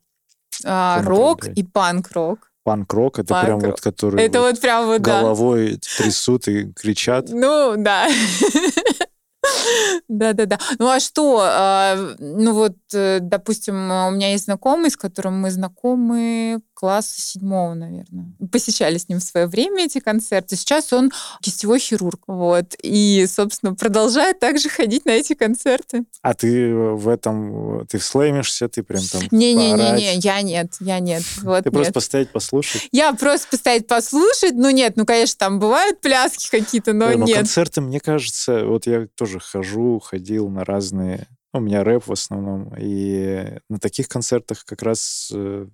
[0.65, 2.51] а, рок и панк-рок.
[2.63, 5.77] Панк-рок, это панк прям вот, который это вот, вот прям вот, головой да.
[5.97, 7.29] трясут и кричат.
[7.29, 8.07] Ну, да.
[10.07, 10.57] Да-да-да.
[10.79, 11.41] Ну а что?
[11.43, 17.75] А, ну вот, э, допустим, у меня есть знакомый, с которым мы знакомы класса седьмого,
[17.75, 18.33] наверное.
[18.51, 20.57] Посещали с ним в свое время эти концерты.
[20.57, 22.23] Сейчас он кистевой хирург.
[22.27, 22.75] Вот.
[22.83, 26.03] И, собственно, продолжает также ходить на эти концерты.
[26.21, 31.23] А ты в этом, ты слэмишься, ты прям там Не-не-не, я нет, я нет.
[31.41, 31.73] Вот ты нет.
[31.73, 32.89] просто постоять послушать?
[32.91, 37.37] Я просто постоять послушать, ну нет, ну, конечно, там бывают пляски какие-то, но да, нет.
[37.37, 42.73] концерты, мне кажется, вот я тоже хожу, ходил на разные у меня рэп в основном.
[42.79, 45.67] И на таких концертах как раз э,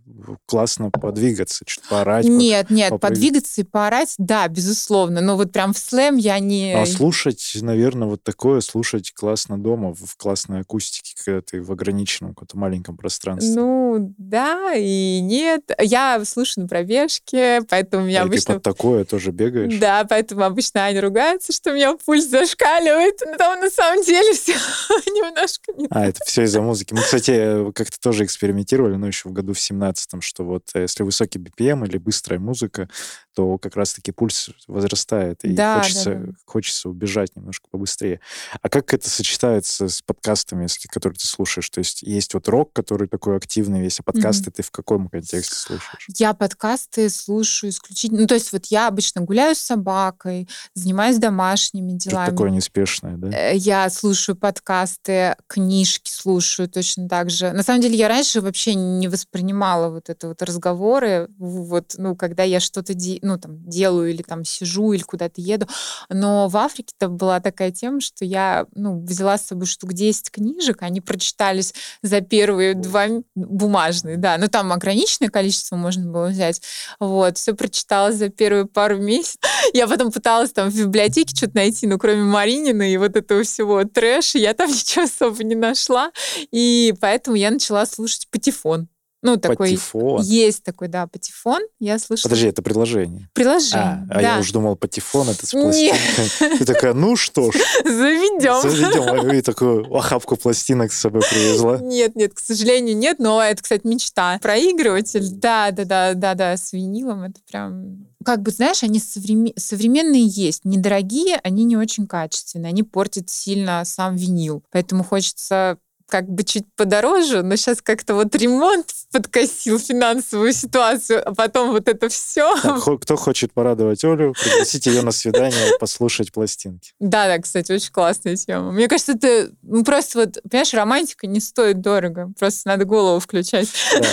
[0.46, 2.26] классно подвигаться, чуть поорать.
[2.26, 3.18] Нет, нет, попрыгать.
[3.18, 5.22] подвигаться и поорать, да, безусловно.
[5.22, 6.74] Но вот прям в слэм я не...
[6.74, 12.34] А слушать, наверное, вот такое, слушать классно дома, в классной акустике, когда ты в ограниченном
[12.34, 13.54] каком-то маленьком пространстве.
[13.56, 15.72] Ну, да и нет.
[15.80, 18.56] Я слушаю на пробежке, поэтому меня а обычно...
[18.56, 19.78] ты под такое тоже бегаешь?
[19.80, 23.22] Да, поэтому обычно Аня ругается, что у меня пульс зашкаливает.
[23.26, 24.54] Но там на самом деле все
[25.06, 26.94] немножко а, это все из-за музыки.
[26.94, 31.04] Мы, кстати, как-то тоже экспериментировали, но еще в году в 17-м, что вот э, если
[31.04, 32.90] высокий BPM или быстрая музыка,
[33.36, 36.34] то как раз-таки пульс возрастает, и да, хочется, да, да.
[36.46, 38.20] хочется убежать немножко побыстрее.
[38.62, 41.70] А как это сочетается с подкастами, которые ты слушаешь?
[41.70, 44.54] То есть есть вот рок, который такой активный весь, а подкасты mm-hmm.
[44.54, 46.08] ты в каком контексте слушаешь?
[46.18, 48.22] Я подкасты слушаю исключительно...
[48.22, 52.26] Ну, то есть вот я обычно гуляю с собакой, занимаюсь домашними делами.
[52.26, 53.30] Что такое неспешное, да?
[53.30, 57.52] Э, я слушаю подкасты, книжки слушаю точно так же.
[57.52, 62.44] На самом деле я раньше вообще не воспринимала вот это вот разговоры, вот, ну, когда
[62.44, 65.68] я что-то де ну, там, делаю или там сижу, или куда-то еду.
[66.10, 70.82] Но в Африке-то была такая тема, что я, ну, взяла с собой штук 10 книжек,
[70.82, 76.62] они прочитались за первые два бумажные, да, но там ограниченное количество можно было взять.
[77.00, 79.42] Вот, все прочитала за первые пару месяцев.
[79.74, 83.84] Я потом пыталась там в библиотеке что-то найти, но кроме Маринина и вот этого всего
[83.84, 86.12] трэша, я там ничего особо не нашла.
[86.52, 88.88] И поэтому я начала слушать патефон.
[89.22, 89.72] Ну, такой...
[89.72, 90.22] Патефон.
[90.22, 91.62] Есть такой, да, патефон.
[91.80, 92.30] Я слышала.
[92.30, 93.30] Подожди, это предложение?
[93.34, 96.58] Приложение, а, а я уже думал, патефон это с пластинкой.
[96.58, 97.56] Ты такая, ну что ж.
[97.84, 98.62] Заведем.
[98.62, 99.34] Заведем.
[99.34, 101.80] И такую охапку пластинок с собой привезла.
[101.80, 103.20] Нет, нет, к сожалению, нет.
[103.20, 104.40] Но это, кстати, мечта.
[104.42, 107.24] Проигрыватель, да, да, да, да, да, с винилом.
[107.24, 109.54] Это прям как бы, знаешь, они современ...
[109.56, 114.64] современные есть, недорогие, они не очень качественные, они портят сильно сам винил.
[114.72, 115.78] Поэтому хочется
[116.10, 121.88] как бы чуть подороже, но сейчас как-то вот ремонт подкосил финансовую ситуацию, а потом вот
[121.88, 122.56] это все.
[122.62, 126.94] Так, кто хочет порадовать Олю, пригласите ее на свидание послушать пластинки.
[127.00, 128.72] Да, да, кстати, очень классная тема.
[128.72, 133.70] Мне кажется, это ну, просто вот, понимаешь, романтика не стоит дорого, просто надо голову включать.
[134.00, 134.08] Да.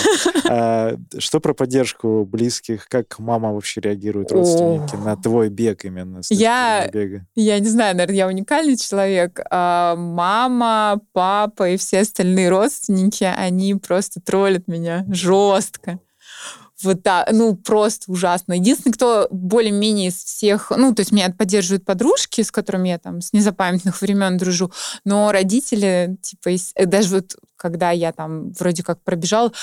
[0.49, 2.87] А, что про поддержку близких?
[2.87, 4.99] Как мама вообще реагирует, родственники, О.
[4.99, 6.21] на твой бег именно?
[6.29, 6.89] Я,
[7.35, 9.39] я не знаю, наверное, я уникальный человек.
[9.49, 15.99] А, мама, папа и все все остальные родственники, они просто троллят меня жестко.
[16.83, 18.53] Вот да, ну просто ужасно.
[18.53, 23.21] Единственный, кто более-менее из всех, ну то есть меня поддерживают подружки, с которыми я там
[23.21, 24.71] с незапамятных времен дружу,
[25.05, 29.53] но родители, типа, э, даже вот когда я там вроде как пробежал,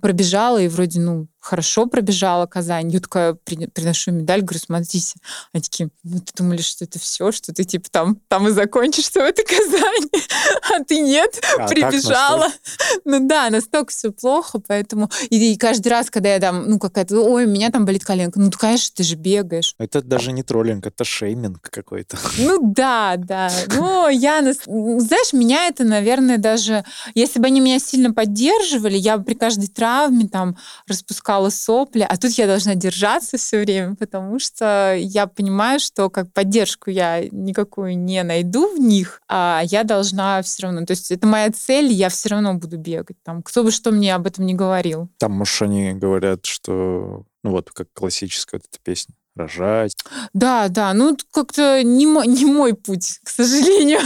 [0.00, 2.90] пробежала и вроде, ну, хорошо пробежала Казань.
[2.90, 5.14] Я такая приношу медаль, говорю, смотрите.
[5.52, 9.24] Они такие, мы думали, что это все, что ты типа там, там и закончишься в
[9.24, 10.10] этой Казани,
[10.74, 12.48] а ты нет, а, прибежала.
[13.04, 15.10] Ну да, настолько все плохо, поэтому...
[15.30, 18.38] И, и каждый раз, когда я там, ну, какая-то, ой, у меня там болит коленка,
[18.38, 19.74] ну, конечно, ты же бегаешь.
[19.78, 22.18] Это даже не троллинг, это шейминг какой-то.
[22.38, 23.50] Ну да, да.
[23.68, 26.84] Ну, я, знаешь, меня это, наверное, даже...
[27.14, 32.16] Если бы они меня сильно поддерживали, я бы при каждой травме там распускала сопли, а
[32.16, 37.98] тут я должна держаться все время, потому что я понимаю, что как поддержку я никакую
[37.98, 42.08] не найду в них, а я должна все равно, то есть это моя цель, я
[42.08, 43.16] все равно буду бегать.
[43.24, 45.08] Там, кто бы что мне об этом не говорил.
[45.18, 49.96] Там, может, они говорят, что ну вот как классическая вот эта песня рожать.
[50.34, 54.00] Да, да, ну как-то не, мой, не мой путь, к сожалению.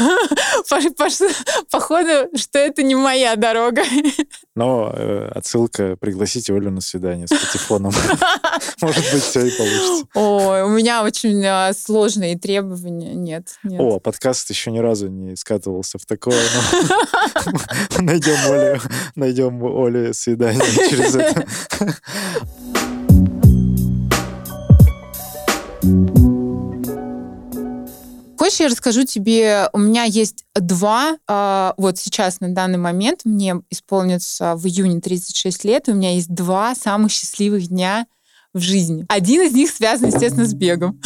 [1.70, 3.82] Походу, что это не моя дорога.
[4.54, 7.92] Но э, отсылка пригласите Олю на свидание с патефоном.
[8.80, 10.04] Может быть, все и получится.
[10.14, 13.14] Ой, у меня очень э, сложные требования.
[13.14, 13.80] Нет, нет.
[13.80, 16.40] О, подкаст еще ни разу не скатывался в такое.
[17.98, 18.80] Найдем Оле,
[19.14, 21.46] найдем Оле свидание через это.
[28.52, 33.56] Хочешь, я расскажу тебе, у меня есть два, э, вот сейчас на данный момент мне
[33.70, 38.06] исполнится в июне 36 лет, и у меня есть два самых счастливых дня
[38.52, 39.06] в жизни.
[39.08, 41.00] Один из них связан, естественно, с бегом.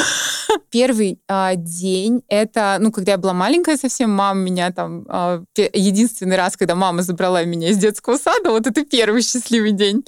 [0.71, 6.37] Первый э, день это, ну, когда я была маленькая совсем, мама меня там э, единственный
[6.37, 10.05] раз, когда мама забрала меня из детского сада, вот это первый счастливый день.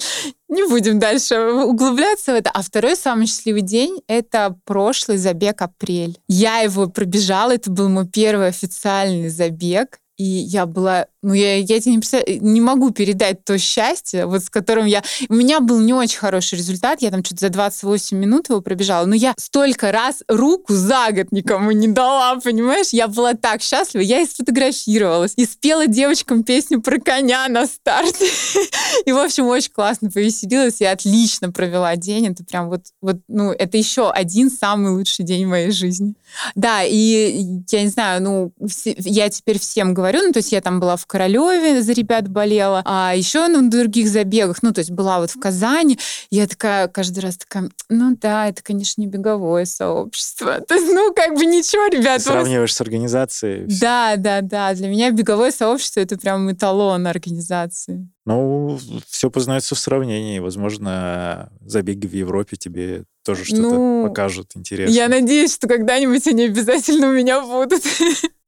[0.47, 2.49] Не будем дальше углубляться в это.
[2.49, 6.17] А второй самый счастливый день— это прошлый забег апрель.
[6.27, 9.99] Я его пробежала, это был мой первый официальный забег.
[10.17, 14.49] И я была ну, я, я тебе не, не могу передать то счастье, вот с
[14.49, 15.03] которым я...
[15.27, 19.05] У меня был не очень хороший результат, я там что-то за 28 минут его пробежала,
[19.05, 22.89] но я столько раз руку за год никому не дала, понимаешь?
[22.91, 28.25] Я была так счастлива, я и сфотографировалась, и спела девочкам песню про коня на старте.
[29.05, 33.51] И, в общем, очень классно повеселилась, я отлично провела день, это прям вот, вот, ну,
[33.51, 36.15] это еще один самый лучший день в моей жизни.
[36.55, 38.53] Да, и я не знаю, ну,
[38.97, 42.83] я теперь всем говорю, ну, то есть я там была в Королеве за ребят болела,
[42.85, 45.97] а еще на других забегах, ну, то есть была вот в Казани,
[46.29, 50.61] я такая каждый раз такая, ну да, это, конечно, не беговое сообщество.
[50.67, 52.19] То есть, ну, как бы ничего, ребят.
[52.19, 53.65] Ты сравниваешь с организацией.
[53.81, 54.71] Да, да, да.
[54.75, 58.07] Для меня беговое сообщество— это прям эталон организации.
[58.29, 60.37] Ну, все познается в сравнении.
[60.37, 64.93] Возможно, забеги в Европе тебе тоже что-то ну, покажут интересно.
[64.93, 67.83] Я надеюсь, что когда-нибудь они обязательно у меня будут.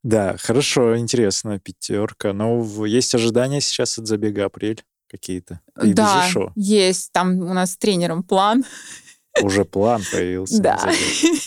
[0.04, 2.32] Да, хорошо, интересно, пятерка.
[2.32, 5.60] Но есть ожидания сейчас от забега апрель какие-то?
[5.80, 7.12] Ты да, есть.
[7.12, 8.64] Там у нас с тренером план.
[9.42, 10.60] Уже план появился.
[10.60, 10.76] Да.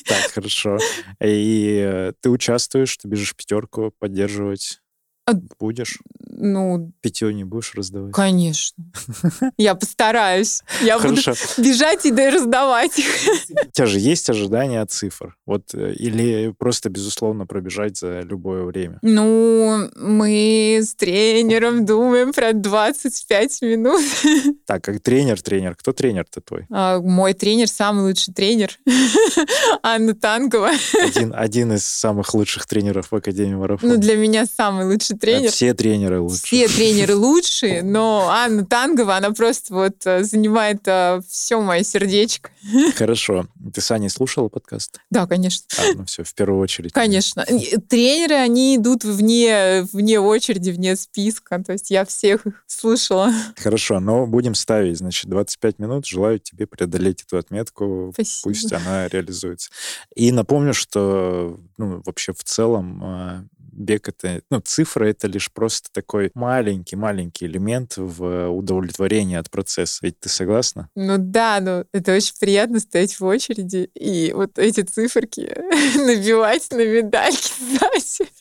[0.07, 0.77] Так, хорошо.
[1.21, 4.79] И э, ты участвуешь, ты бежишь пятерку поддерживать
[5.25, 5.99] а, будешь?
[6.45, 6.91] Ну...
[7.01, 8.13] Питье не будешь раздавать?
[8.13, 8.83] Конечно.
[9.57, 10.61] Я постараюсь.
[10.81, 11.21] Я буду
[11.57, 12.99] бежать и да раздавать.
[12.99, 15.35] У тебя же есть ожидания от цифр?
[15.45, 18.99] Вот э, или просто, безусловно, пробежать за любое время?
[19.01, 24.01] Ну, мы с тренером думаем про 25 минут.
[24.65, 25.75] Так, как тренер, тренер.
[25.75, 26.65] Кто тренер-то твой?
[26.71, 28.71] А, мой тренер, самый лучший тренер.
[29.83, 30.71] Анна Танкова.
[30.99, 33.93] Один, один из самых лучших тренеров в Академии марафона.
[33.93, 35.51] Ну, для меня самый лучший лучший тренер.
[35.51, 36.34] Все тренеры лучшие.
[36.43, 42.49] Все тренеры лучшие, но Анна Тангова, она просто вот э, занимает э, все мое сердечко.
[42.95, 43.47] Хорошо.
[43.73, 44.99] Ты с Аней слушала подкаст?
[45.09, 45.65] Да, конечно.
[45.77, 46.93] А, ну все, в первую очередь.
[46.93, 47.45] Конечно.
[47.89, 51.63] Тренеры, они идут вне, вне очереди, вне списка.
[51.63, 53.31] То есть я всех их слушала.
[53.57, 56.05] Хорошо, но будем ставить, значит, 25 минут.
[56.05, 58.11] Желаю тебе преодолеть эту отметку.
[58.13, 58.49] Спасибо.
[58.49, 59.69] Пусть она реализуется.
[60.15, 63.43] И напомню, что ну, вообще в целом э,
[63.75, 69.99] бег это, ну, цифра это лишь просто такой маленький-маленький элемент в удовлетворении от процесса.
[70.01, 70.89] Ведь ты согласна?
[70.95, 75.41] Ну да, но это очень приятно стоять в очереди и вот эти циферки
[75.97, 78.31] набивать на медальки сзади.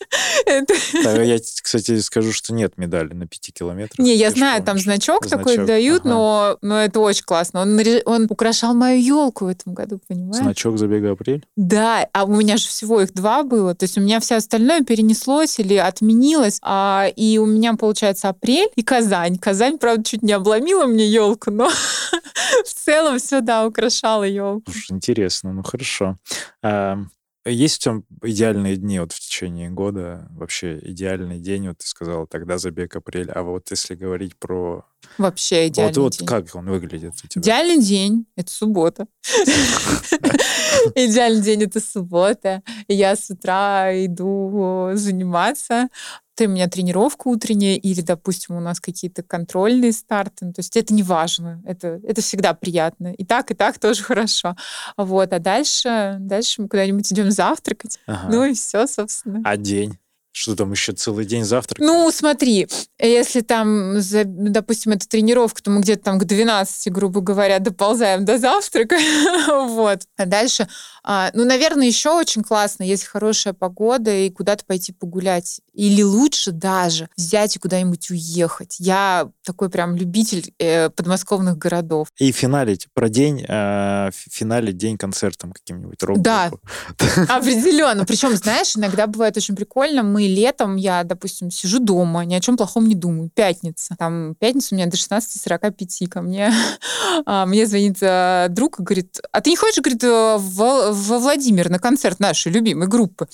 [0.47, 0.75] это...
[1.03, 3.99] да, я, кстати, скажу, что нет медали на пяти километрах.
[3.99, 6.09] Не, я знаю, там значок, значок такой дают, ага.
[6.09, 7.63] но, но это очень классно.
[7.63, 10.43] Он, он украшал мою елку в этом году, понимаешь?
[10.43, 11.45] Значок забега апрель?
[11.57, 13.75] Да, а у меня же всего их два было.
[13.75, 16.59] То есть у меня все остальное перенесло перенеслось или отменилось.
[16.63, 19.39] А, и у меня, получается, апрель и Казань.
[19.39, 21.69] Казань, правда, чуть не обломила мне елку, но
[22.65, 24.73] в целом все, да, украшала елку.
[24.91, 26.17] Интересно, ну хорошо.
[27.47, 30.29] Есть у тебя идеальные дни вот в течение года?
[30.31, 33.31] Вообще идеальный день, вот ты сказала, тогда забег апрель.
[33.31, 34.87] А вот если говорить про...
[35.19, 36.27] Вообще идеальный вот, день.
[36.27, 37.43] Вот как он выглядит у тебя?
[37.43, 39.07] Идеальный день— это суббота.
[40.95, 42.63] Идеальный день— это суббота.
[42.89, 45.89] Я с утра иду заниматься
[46.35, 50.47] ты у меня тренировка утренняя или, допустим, у нас какие-то контрольные старты.
[50.47, 53.15] Ну, то есть это не важно, это, это всегда приятно.
[53.15, 54.57] И так, и так тоже хорошо.
[54.97, 57.99] Вот, а дальше, дальше мы куда-нибудь идем завтракать.
[58.07, 58.29] Ага.
[58.31, 59.41] Ну и все, собственно.
[59.45, 59.99] А день?
[60.37, 61.79] Что там еще целый день завтрак?
[61.79, 62.67] Ну, смотри,
[62.99, 68.39] если там, допустим, это тренировка, то мы где-то там к 12, грубо говоря, доползаем до
[68.39, 68.97] завтрака.
[69.69, 70.01] вот.
[70.17, 70.67] А дальше,
[71.07, 75.61] а, ну, наверное, еще очень классно, если хорошая погода и куда-то пойти погулять.
[75.75, 78.77] Или лучше даже взять и куда-нибудь уехать.
[78.79, 82.09] Я такой прям любитель э, подмосковных городов.
[82.19, 86.51] И финалить про день, э, финалить день концертом каким-нибудь рок Да,
[87.29, 88.07] определенно.
[88.07, 90.03] Причем, знаешь, иногда бывает очень прикольно.
[90.03, 93.31] Мы летом, я, допустим, сижу дома, ни о чем плохом не думаю.
[93.35, 93.95] Пятница.
[93.99, 96.53] Там пятница у меня до 16.45 ко мне.
[97.27, 100.03] А, мне звонит э, друг и говорит, а ты не хочешь, говорит,
[100.95, 103.29] во Владимир на концерт нашей любимой группы?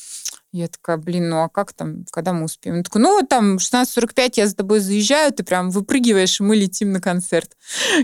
[0.53, 2.79] Я такая, блин, ну а как там, когда мы успеем?
[2.79, 6.57] Он такой, ну вот там 16.45 я за тобой заезжаю, ты прям выпрыгиваешь, и мы
[6.57, 7.53] летим на концерт.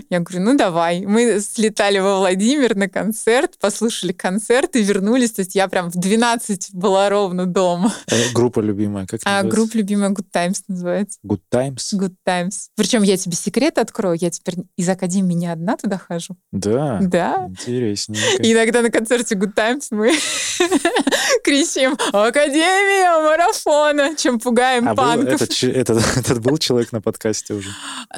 [0.09, 1.05] Я говорю, ну давай.
[1.05, 5.33] Мы слетали во Владимир на концерт, послушали концерт и вернулись.
[5.33, 7.93] То есть я прям в 12 была ровно дома.
[8.07, 9.55] Э, группа любимая, как А называется?
[9.57, 11.19] группа любимая Good Times называется.
[11.25, 11.93] Good Times?
[11.95, 12.67] Good Times.
[12.75, 16.37] Причем я тебе секрет открою, я теперь из Академии не одна туда хожу.
[16.53, 16.99] Да.
[17.01, 17.47] Да.
[17.49, 18.41] Интересненько.
[18.41, 20.11] И иногда на концерте Good Times мы
[21.43, 21.97] кричим
[22.41, 25.33] «Академия марафона!», чем пугаем А был панков.
[25.41, 27.69] этот, че- этот, этот был человек на подкасте уже?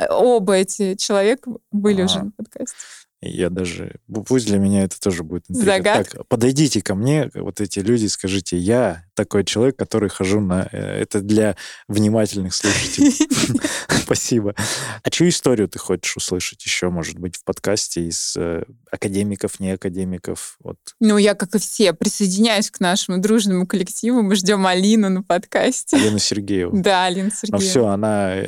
[0.09, 2.05] Оба эти человека были А.
[2.05, 2.75] уже на подкасте.
[3.21, 3.95] Я даже...
[4.27, 5.65] Пусть для меня это тоже будет интрига.
[5.73, 6.17] Загадка.
[6.17, 10.69] Так, подойдите ко мне, вот эти люди, скажите, я такой человек, который хожу на...
[10.71, 11.57] э, Это для
[11.89, 13.13] внимательных слушателей.
[14.03, 14.55] Спасибо.
[15.03, 19.71] А чью историю ты хочешь услышать еще, может быть, в подкасте из э, академиков, не
[19.71, 20.55] академиков?
[20.63, 20.77] Вот.
[21.01, 24.21] Ну, я, как и все, присоединяюсь к нашему дружному коллективу.
[24.21, 25.97] Мы ждем Алину на подкасте.
[25.97, 26.77] Алену Сергееву.
[26.81, 27.59] Да, Алина Но Сергеевна.
[27.69, 28.47] все, она э,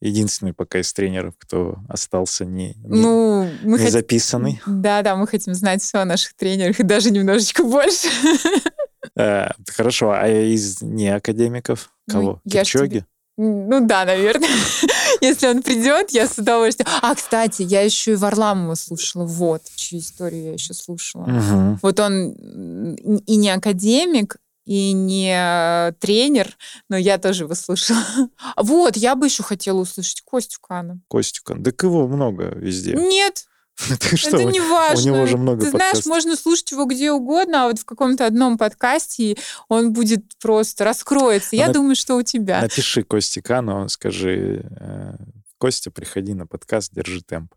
[0.00, 3.90] единственный пока из тренеров, кто остался не, не, Ну, мы не хотим...
[3.90, 4.60] записанный.
[4.66, 8.06] Да, да, мы хотим знать все о наших тренерах и даже немножечко больше.
[9.16, 11.90] Э, Хорошо, а из не академиков?
[12.08, 12.40] Ну, Кого?
[12.48, 13.04] Кипчоги?
[13.36, 14.48] Ну да, наверное.
[15.20, 16.88] Если он придет, я с удовольствием.
[17.00, 19.24] А, кстати, я еще и Варламова слушала.
[19.24, 21.24] Вот, чью историю я еще слушала.
[21.24, 21.78] Мгм.
[21.82, 26.56] Вот он и не академик, и не э, тренер,
[26.88, 28.02] но я тоже его слушала.
[28.56, 31.00] Вот, я бы еще хотела услышать Костю Кана.
[31.08, 31.56] Костюка.
[31.60, 32.94] Так его много везде.
[32.94, 33.46] Нет,
[34.00, 34.36] Ты что?
[34.36, 35.02] это не важно.
[35.02, 38.26] у него уже много Ты знаешь, можно слушать его где угодно, а вот в каком-то
[38.26, 39.36] одном подкасте
[39.68, 41.56] он будет просто раскроется.
[41.56, 42.60] Я думаю, что у тебя.
[42.60, 45.16] Напиши Косте Кану, скажи, э,
[45.58, 47.54] Костя, приходи на подкаст, держи темп.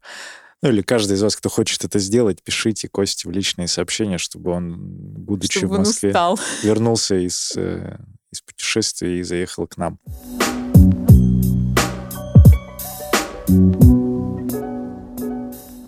[0.62, 4.52] Ну или каждый из вас, кто хочет это сделать, пишите Косте в личные сообщения, чтобы
[4.52, 6.40] он, будучи Чтобы в Москве, устал.
[6.64, 7.98] вернулся из, э,
[8.32, 10.00] из путешествия и заехал к нам.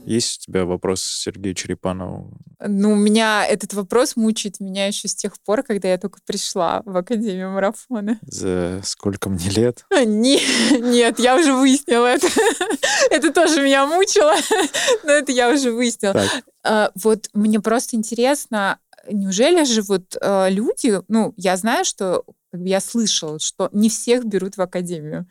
[0.08, 2.32] Есть у тебя вопрос Сергею Черепанову?
[2.66, 6.82] Ну, у меня этот вопрос мучает меня еще с тех пор, когда я только пришла
[6.86, 8.18] в Академию марафона.
[8.22, 9.86] За сколько мне лет?
[9.90, 10.40] А, не-
[10.80, 12.28] Нет, я уже выяснила это.
[13.12, 14.34] Это тоже меня мучило,
[15.04, 16.14] но это я уже выяснила.
[16.14, 18.80] Так, А, Вот мне просто интересно,
[19.10, 22.24] неужели же вот э, люди, ну, я знаю, что
[22.58, 25.28] как бы я слышала, что не всех берут в академию.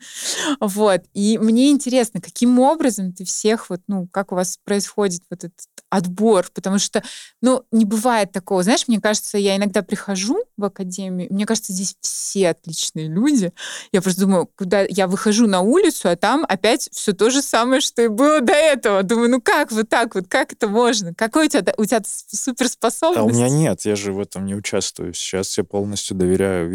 [0.61, 1.01] Вот.
[1.13, 5.67] И мне интересно, каким образом ты всех, вот, ну, как у вас происходит вот этот
[5.89, 7.03] отбор, потому что,
[7.41, 8.63] ну, не бывает такого.
[8.63, 13.51] Знаешь, мне кажется, я иногда прихожу в академию, мне кажется, здесь все отличные люди.
[13.91, 17.81] Я просто думаю, куда я выхожу на улицу, а там опять все то же самое,
[17.81, 19.03] что и было до этого.
[19.03, 21.13] Думаю, ну как вот так вот, как это можно?
[21.13, 23.19] Какой у тебя, у тебя суперспособность?
[23.19, 25.13] А у меня нет, я же в этом не участвую.
[25.13, 26.69] Сейчас я полностью доверяю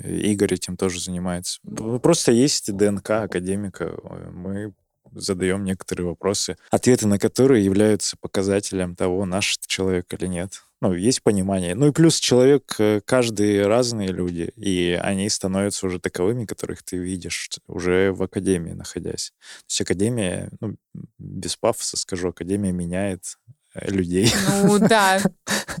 [0.00, 1.58] Игорь этим тоже занимается.
[1.62, 3.96] П- Просто есть ДНК академика,
[4.32, 4.72] мы
[5.14, 10.62] задаем некоторые вопросы, ответы на которые являются показателем того, наш это человек или нет.
[10.80, 11.74] Ну, есть понимание.
[11.76, 16.96] Ну и плюс человек, э, каждый разные люди, и они становятся уже таковыми, которых ты
[16.96, 19.32] видишь уже в академии находясь.
[19.60, 20.76] То есть академия, ну,
[21.18, 24.32] без пафоса скажу, академия меняет э, людей.
[24.64, 25.20] Ну да,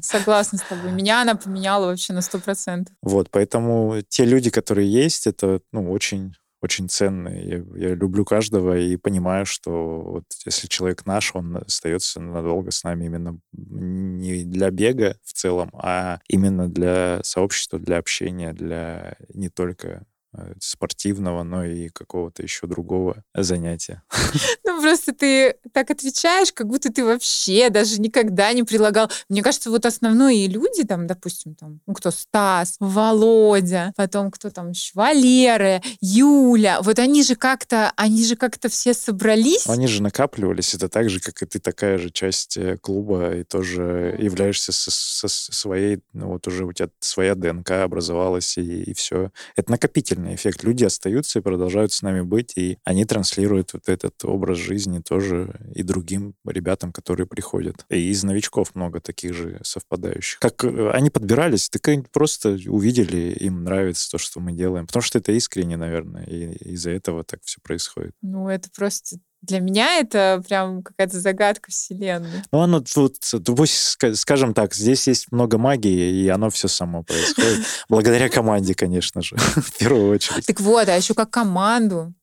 [0.00, 0.92] согласна с тобой.
[0.92, 2.94] Меня она поменяла вообще на сто процентов.
[3.02, 7.64] Вот, поэтому те люди, которые есть, это, ну, очень очень ценные.
[7.74, 12.84] Я, я люблю каждого и понимаю, что вот если человек наш, он остается надолго с
[12.84, 19.48] нами именно не для бега в целом, а именно для сообщества, для общения, для не
[19.48, 24.02] только э, спортивного, но и какого-то еще другого занятия.
[24.64, 29.10] Ну, просто ты так отвечаешь, как будто ты вообще даже никогда не прилагал.
[29.28, 34.70] Мне кажется, вот основные люди, там, допустим, там, ну, кто Стас, Володя, потом кто там
[34.70, 39.66] еще, Валера, Юля, вот они же как-то, они же как-то все собрались.
[39.66, 43.44] Они же накапливались, это так же, как и ты такая же часть э, клуба, и
[43.44, 48.94] тоже являешься со, со своей, ну вот уже у тебя своя ДНК образовалась, и, и
[48.94, 49.30] все.
[49.56, 50.62] Это накопительный эффект.
[50.62, 55.60] Люди остаются и продолжают с нами быть, и они транслируют вот этот образ жизни тоже
[55.74, 57.84] и другим ребятам, которые приходят.
[57.88, 60.38] И из новичков много таких же совпадающих.
[60.38, 64.86] Как э, они подбирались, так просто увидели, им нравится то, что мы делаем.
[64.86, 68.14] Потому что это искренне, наверное, и из-за этого так все происходит.
[68.22, 69.16] Ну, это просто...
[69.42, 72.44] Для меня это прям какая-то загадка вселенной.
[72.52, 76.68] Ну, оно тут, ну, пусть, ска- скажем так, здесь есть много магии, и оно все
[76.68, 77.66] само происходит.
[77.88, 80.46] Благодаря команде, конечно же, в первую очередь.
[80.46, 82.14] Так вот, а еще как команду.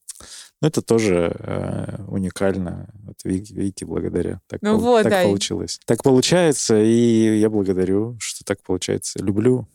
[0.61, 2.89] Но это тоже э, уникально.
[3.05, 4.41] Вот Вики благодаря.
[4.47, 5.79] Так, Ну пол- вот, так да, получилось.
[5.85, 9.19] Так получается, и я благодарю, что так получается.
[9.23, 9.67] Люблю.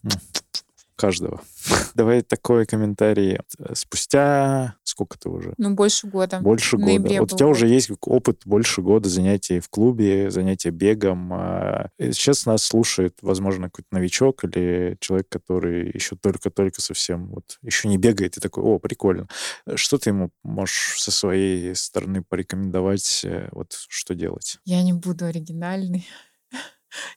[0.96, 1.42] Каждого.
[1.94, 3.38] Давай такой комментарий.
[3.72, 5.54] Спустя сколько ты уже?
[5.58, 6.38] Ну, больше года.
[6.40, 7.20] Больше года.
[7.20, 11.32] Вот у тебя уже есть опыт больше года занятий в клубе, занятия бегом.
[11.32, 17.88] А, сейчас нас слушает, возможно, какой-то новичок или человек, который еще только-только совсем вот еще
[17.88, 19.26] не бегает и такой, о, прикольно.
[19.74, 24.58] Что ты ему можешь со своей стороны порекомендовать, э, вот что делать?
[24.64, 26.06] Я не буду оригинальной.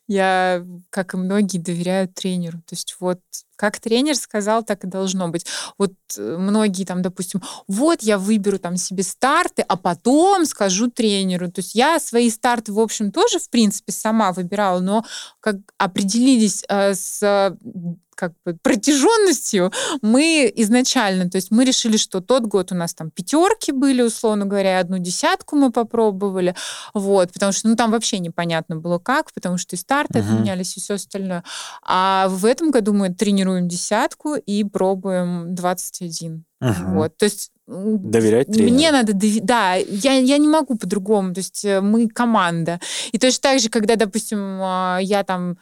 [0.08, 2.60] Я, как и многие, доверяю тренеру.
[2.60, 3.20] То есть вот
[3.58, 5.46] как тренер сказал, так и должно быть.
[5.78, 11.52] Вот э, многие там, допустим, вот я выберу там себе старты, а потом скажу тренеру.
[11.52, 15.04] То есть я свои старты, в общем, тоже, в принципе, сама выбирала, но
[15.40, 17.58] как определились э, с
[18.18, 23.12] как бы протяженностью мы изначально, то есть мы решили, что тот год у нас там
[23.12, 26.56] пятерки были, условно говоря, одну десятку мы попробовали,
[26.94, 30.34] вот, потому что, ну, там вообще непонятно было как, потому что и старты uh-huh.
[30.34, 31.44] отменялись, и все остальное.
[31.84, 36.44] А в этом году мы тренируем десятку и пробуем 21.
[36.62, 36.94] Uh-huh.
[36.96, 38.74] Вот, то есть Доверять тренеру.
[38.74, 39.12] Мне надо.
[39.14, 41.34] Да, я, я не могу по-другому.
[41.34, 42.80] То есть э, мы команда.
[43.12, 45.58] И точно так же, когда, допустим, а, я там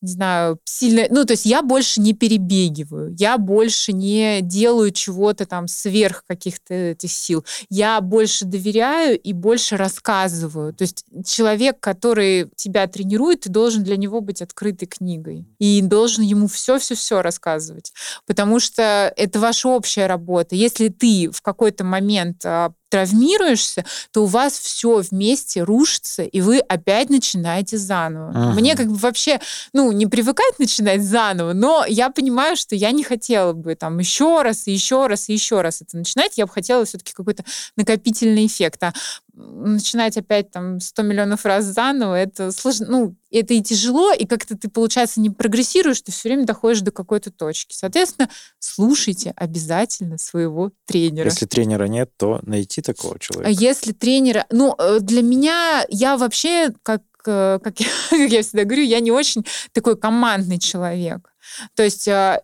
[0.00, 1.06] не знаю, сильно...
[1.10, 6.74] Ну, то есть я больше не перебегиваю, я больше не делаю чего-то там сверх каких-то
[6.74, 7.44] этих сил.
[7.70, 10.74] Я больше доверяю и больше рассказываю.
[10.74, 15.46] То есть человек, который тебя тренирует, ты должен для него быть открытой книгой.
[15.58, 17.92] И должен ему все-все-все рассказывать.
[18.26, 20.54] Потому что это ваша общая работа.
[20.54, 26.60] Если ты в какой-то момент а, травмируешься, то у вас все вместе рушится, и вы
[26.60, 28.30] опять начинаете заново.
[28.30, 28.50] Ага.
[28.52, 29.40] Мне как бы вообще,
[29.72, 34.42] ну, не привыкать начинать заново, но я понимаю, что я не хотела бы там еще
[34.42, 36.38] раз, и еще раз, и еще раз это начинать.
[36.38, 37.44] Я бы хотела все-таки какой-то
[37.76, 38.80] накопительный эффект.
[38.84, 38.92] А
[39.36, 44.56] начинать опять там 100 миллионов раз заново, это сложно, ну, это и тяжело, и как-то
[44.56, 47.74] ты, получается, не прогрессируешь, ты все время доходишь до какой-то точки.
[47.74, 48.28] Соответственно,
[48.58, 51.26] слушайте обязательно своего тренера.
[51.26, 53.48] Если тренера нет, то найти такого человека.
[53.48, 54.46] А если тренера...
[54.50, 59.00] Ну, э, для меня, я вообще, как, э, как, я, как я всегда говорю, я
[59.00, 61.32] не очень такой командный человек.
[61.74, 62.40] То есть э,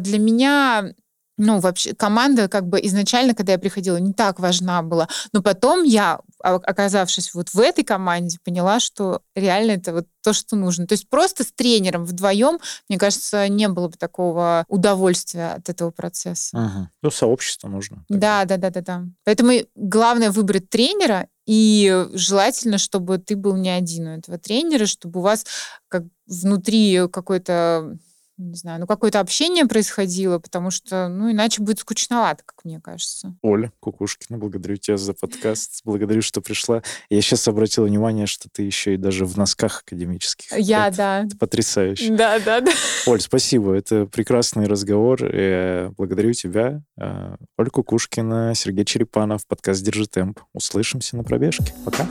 [0.00, 0.92] для меня
[1.40, 5.08] ну, вообще, команда как бы изначально, когда я приходила, не так важна была.
[5.32, 10.56] Но потом я, оказавшись вот в этой команде, поняла, что реально это вот то, что
[10.56, 10.86] нужно.
[10.86, 15.90] То есть просто с тренером вдвоем, мне кажется, не было бы такого удовольствия от этого
[15.90, 16.56] процесса.
[16.56, 16.90] Ага.
[17.02, 18.04] Ну, сообщество нужно.
[18.08, 19.04] Да, да, да, да, да.
[19.24, 25.18] Поэтому главное выбрать тренера, и желательно, чтобы ты был не один у этого тренера, чтобы
[25.18, 25.44] у вас
[25.88, 27.96] как внутри какой-то
[28.40, 33.36] не знаю, ну, какое-то общение происходило, потому что, ну, иначе будет скучновато, как мне кажется.
[33.42, 36.82] Оля Кукушкина, благодарю тебя за подкаст, благодарю, что пришла.
[37.08, 40.52] Я сейчас обратила внимание, что ты еще и даже в носках академических.
[40.58, 41.24] Я, это, да.
[41.24, 42.10] Это потрясающе.
[42.14, 42.72] Да, да, да.
[43.06, 45.22] Оль, спасибо, это прекрасный разговор.
[45.24, 46.82] Я э, благодарю тебя.
[46.98, 50.40] Э, Оля Кукушкина, Сергей Черепанов, подкаст «Держи темп».
[50.54, 51.74] Услышимся на пробежке.
[51.84, 52.06] Пока.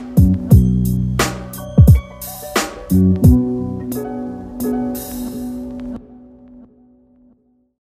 [2.90, 3.29] thank you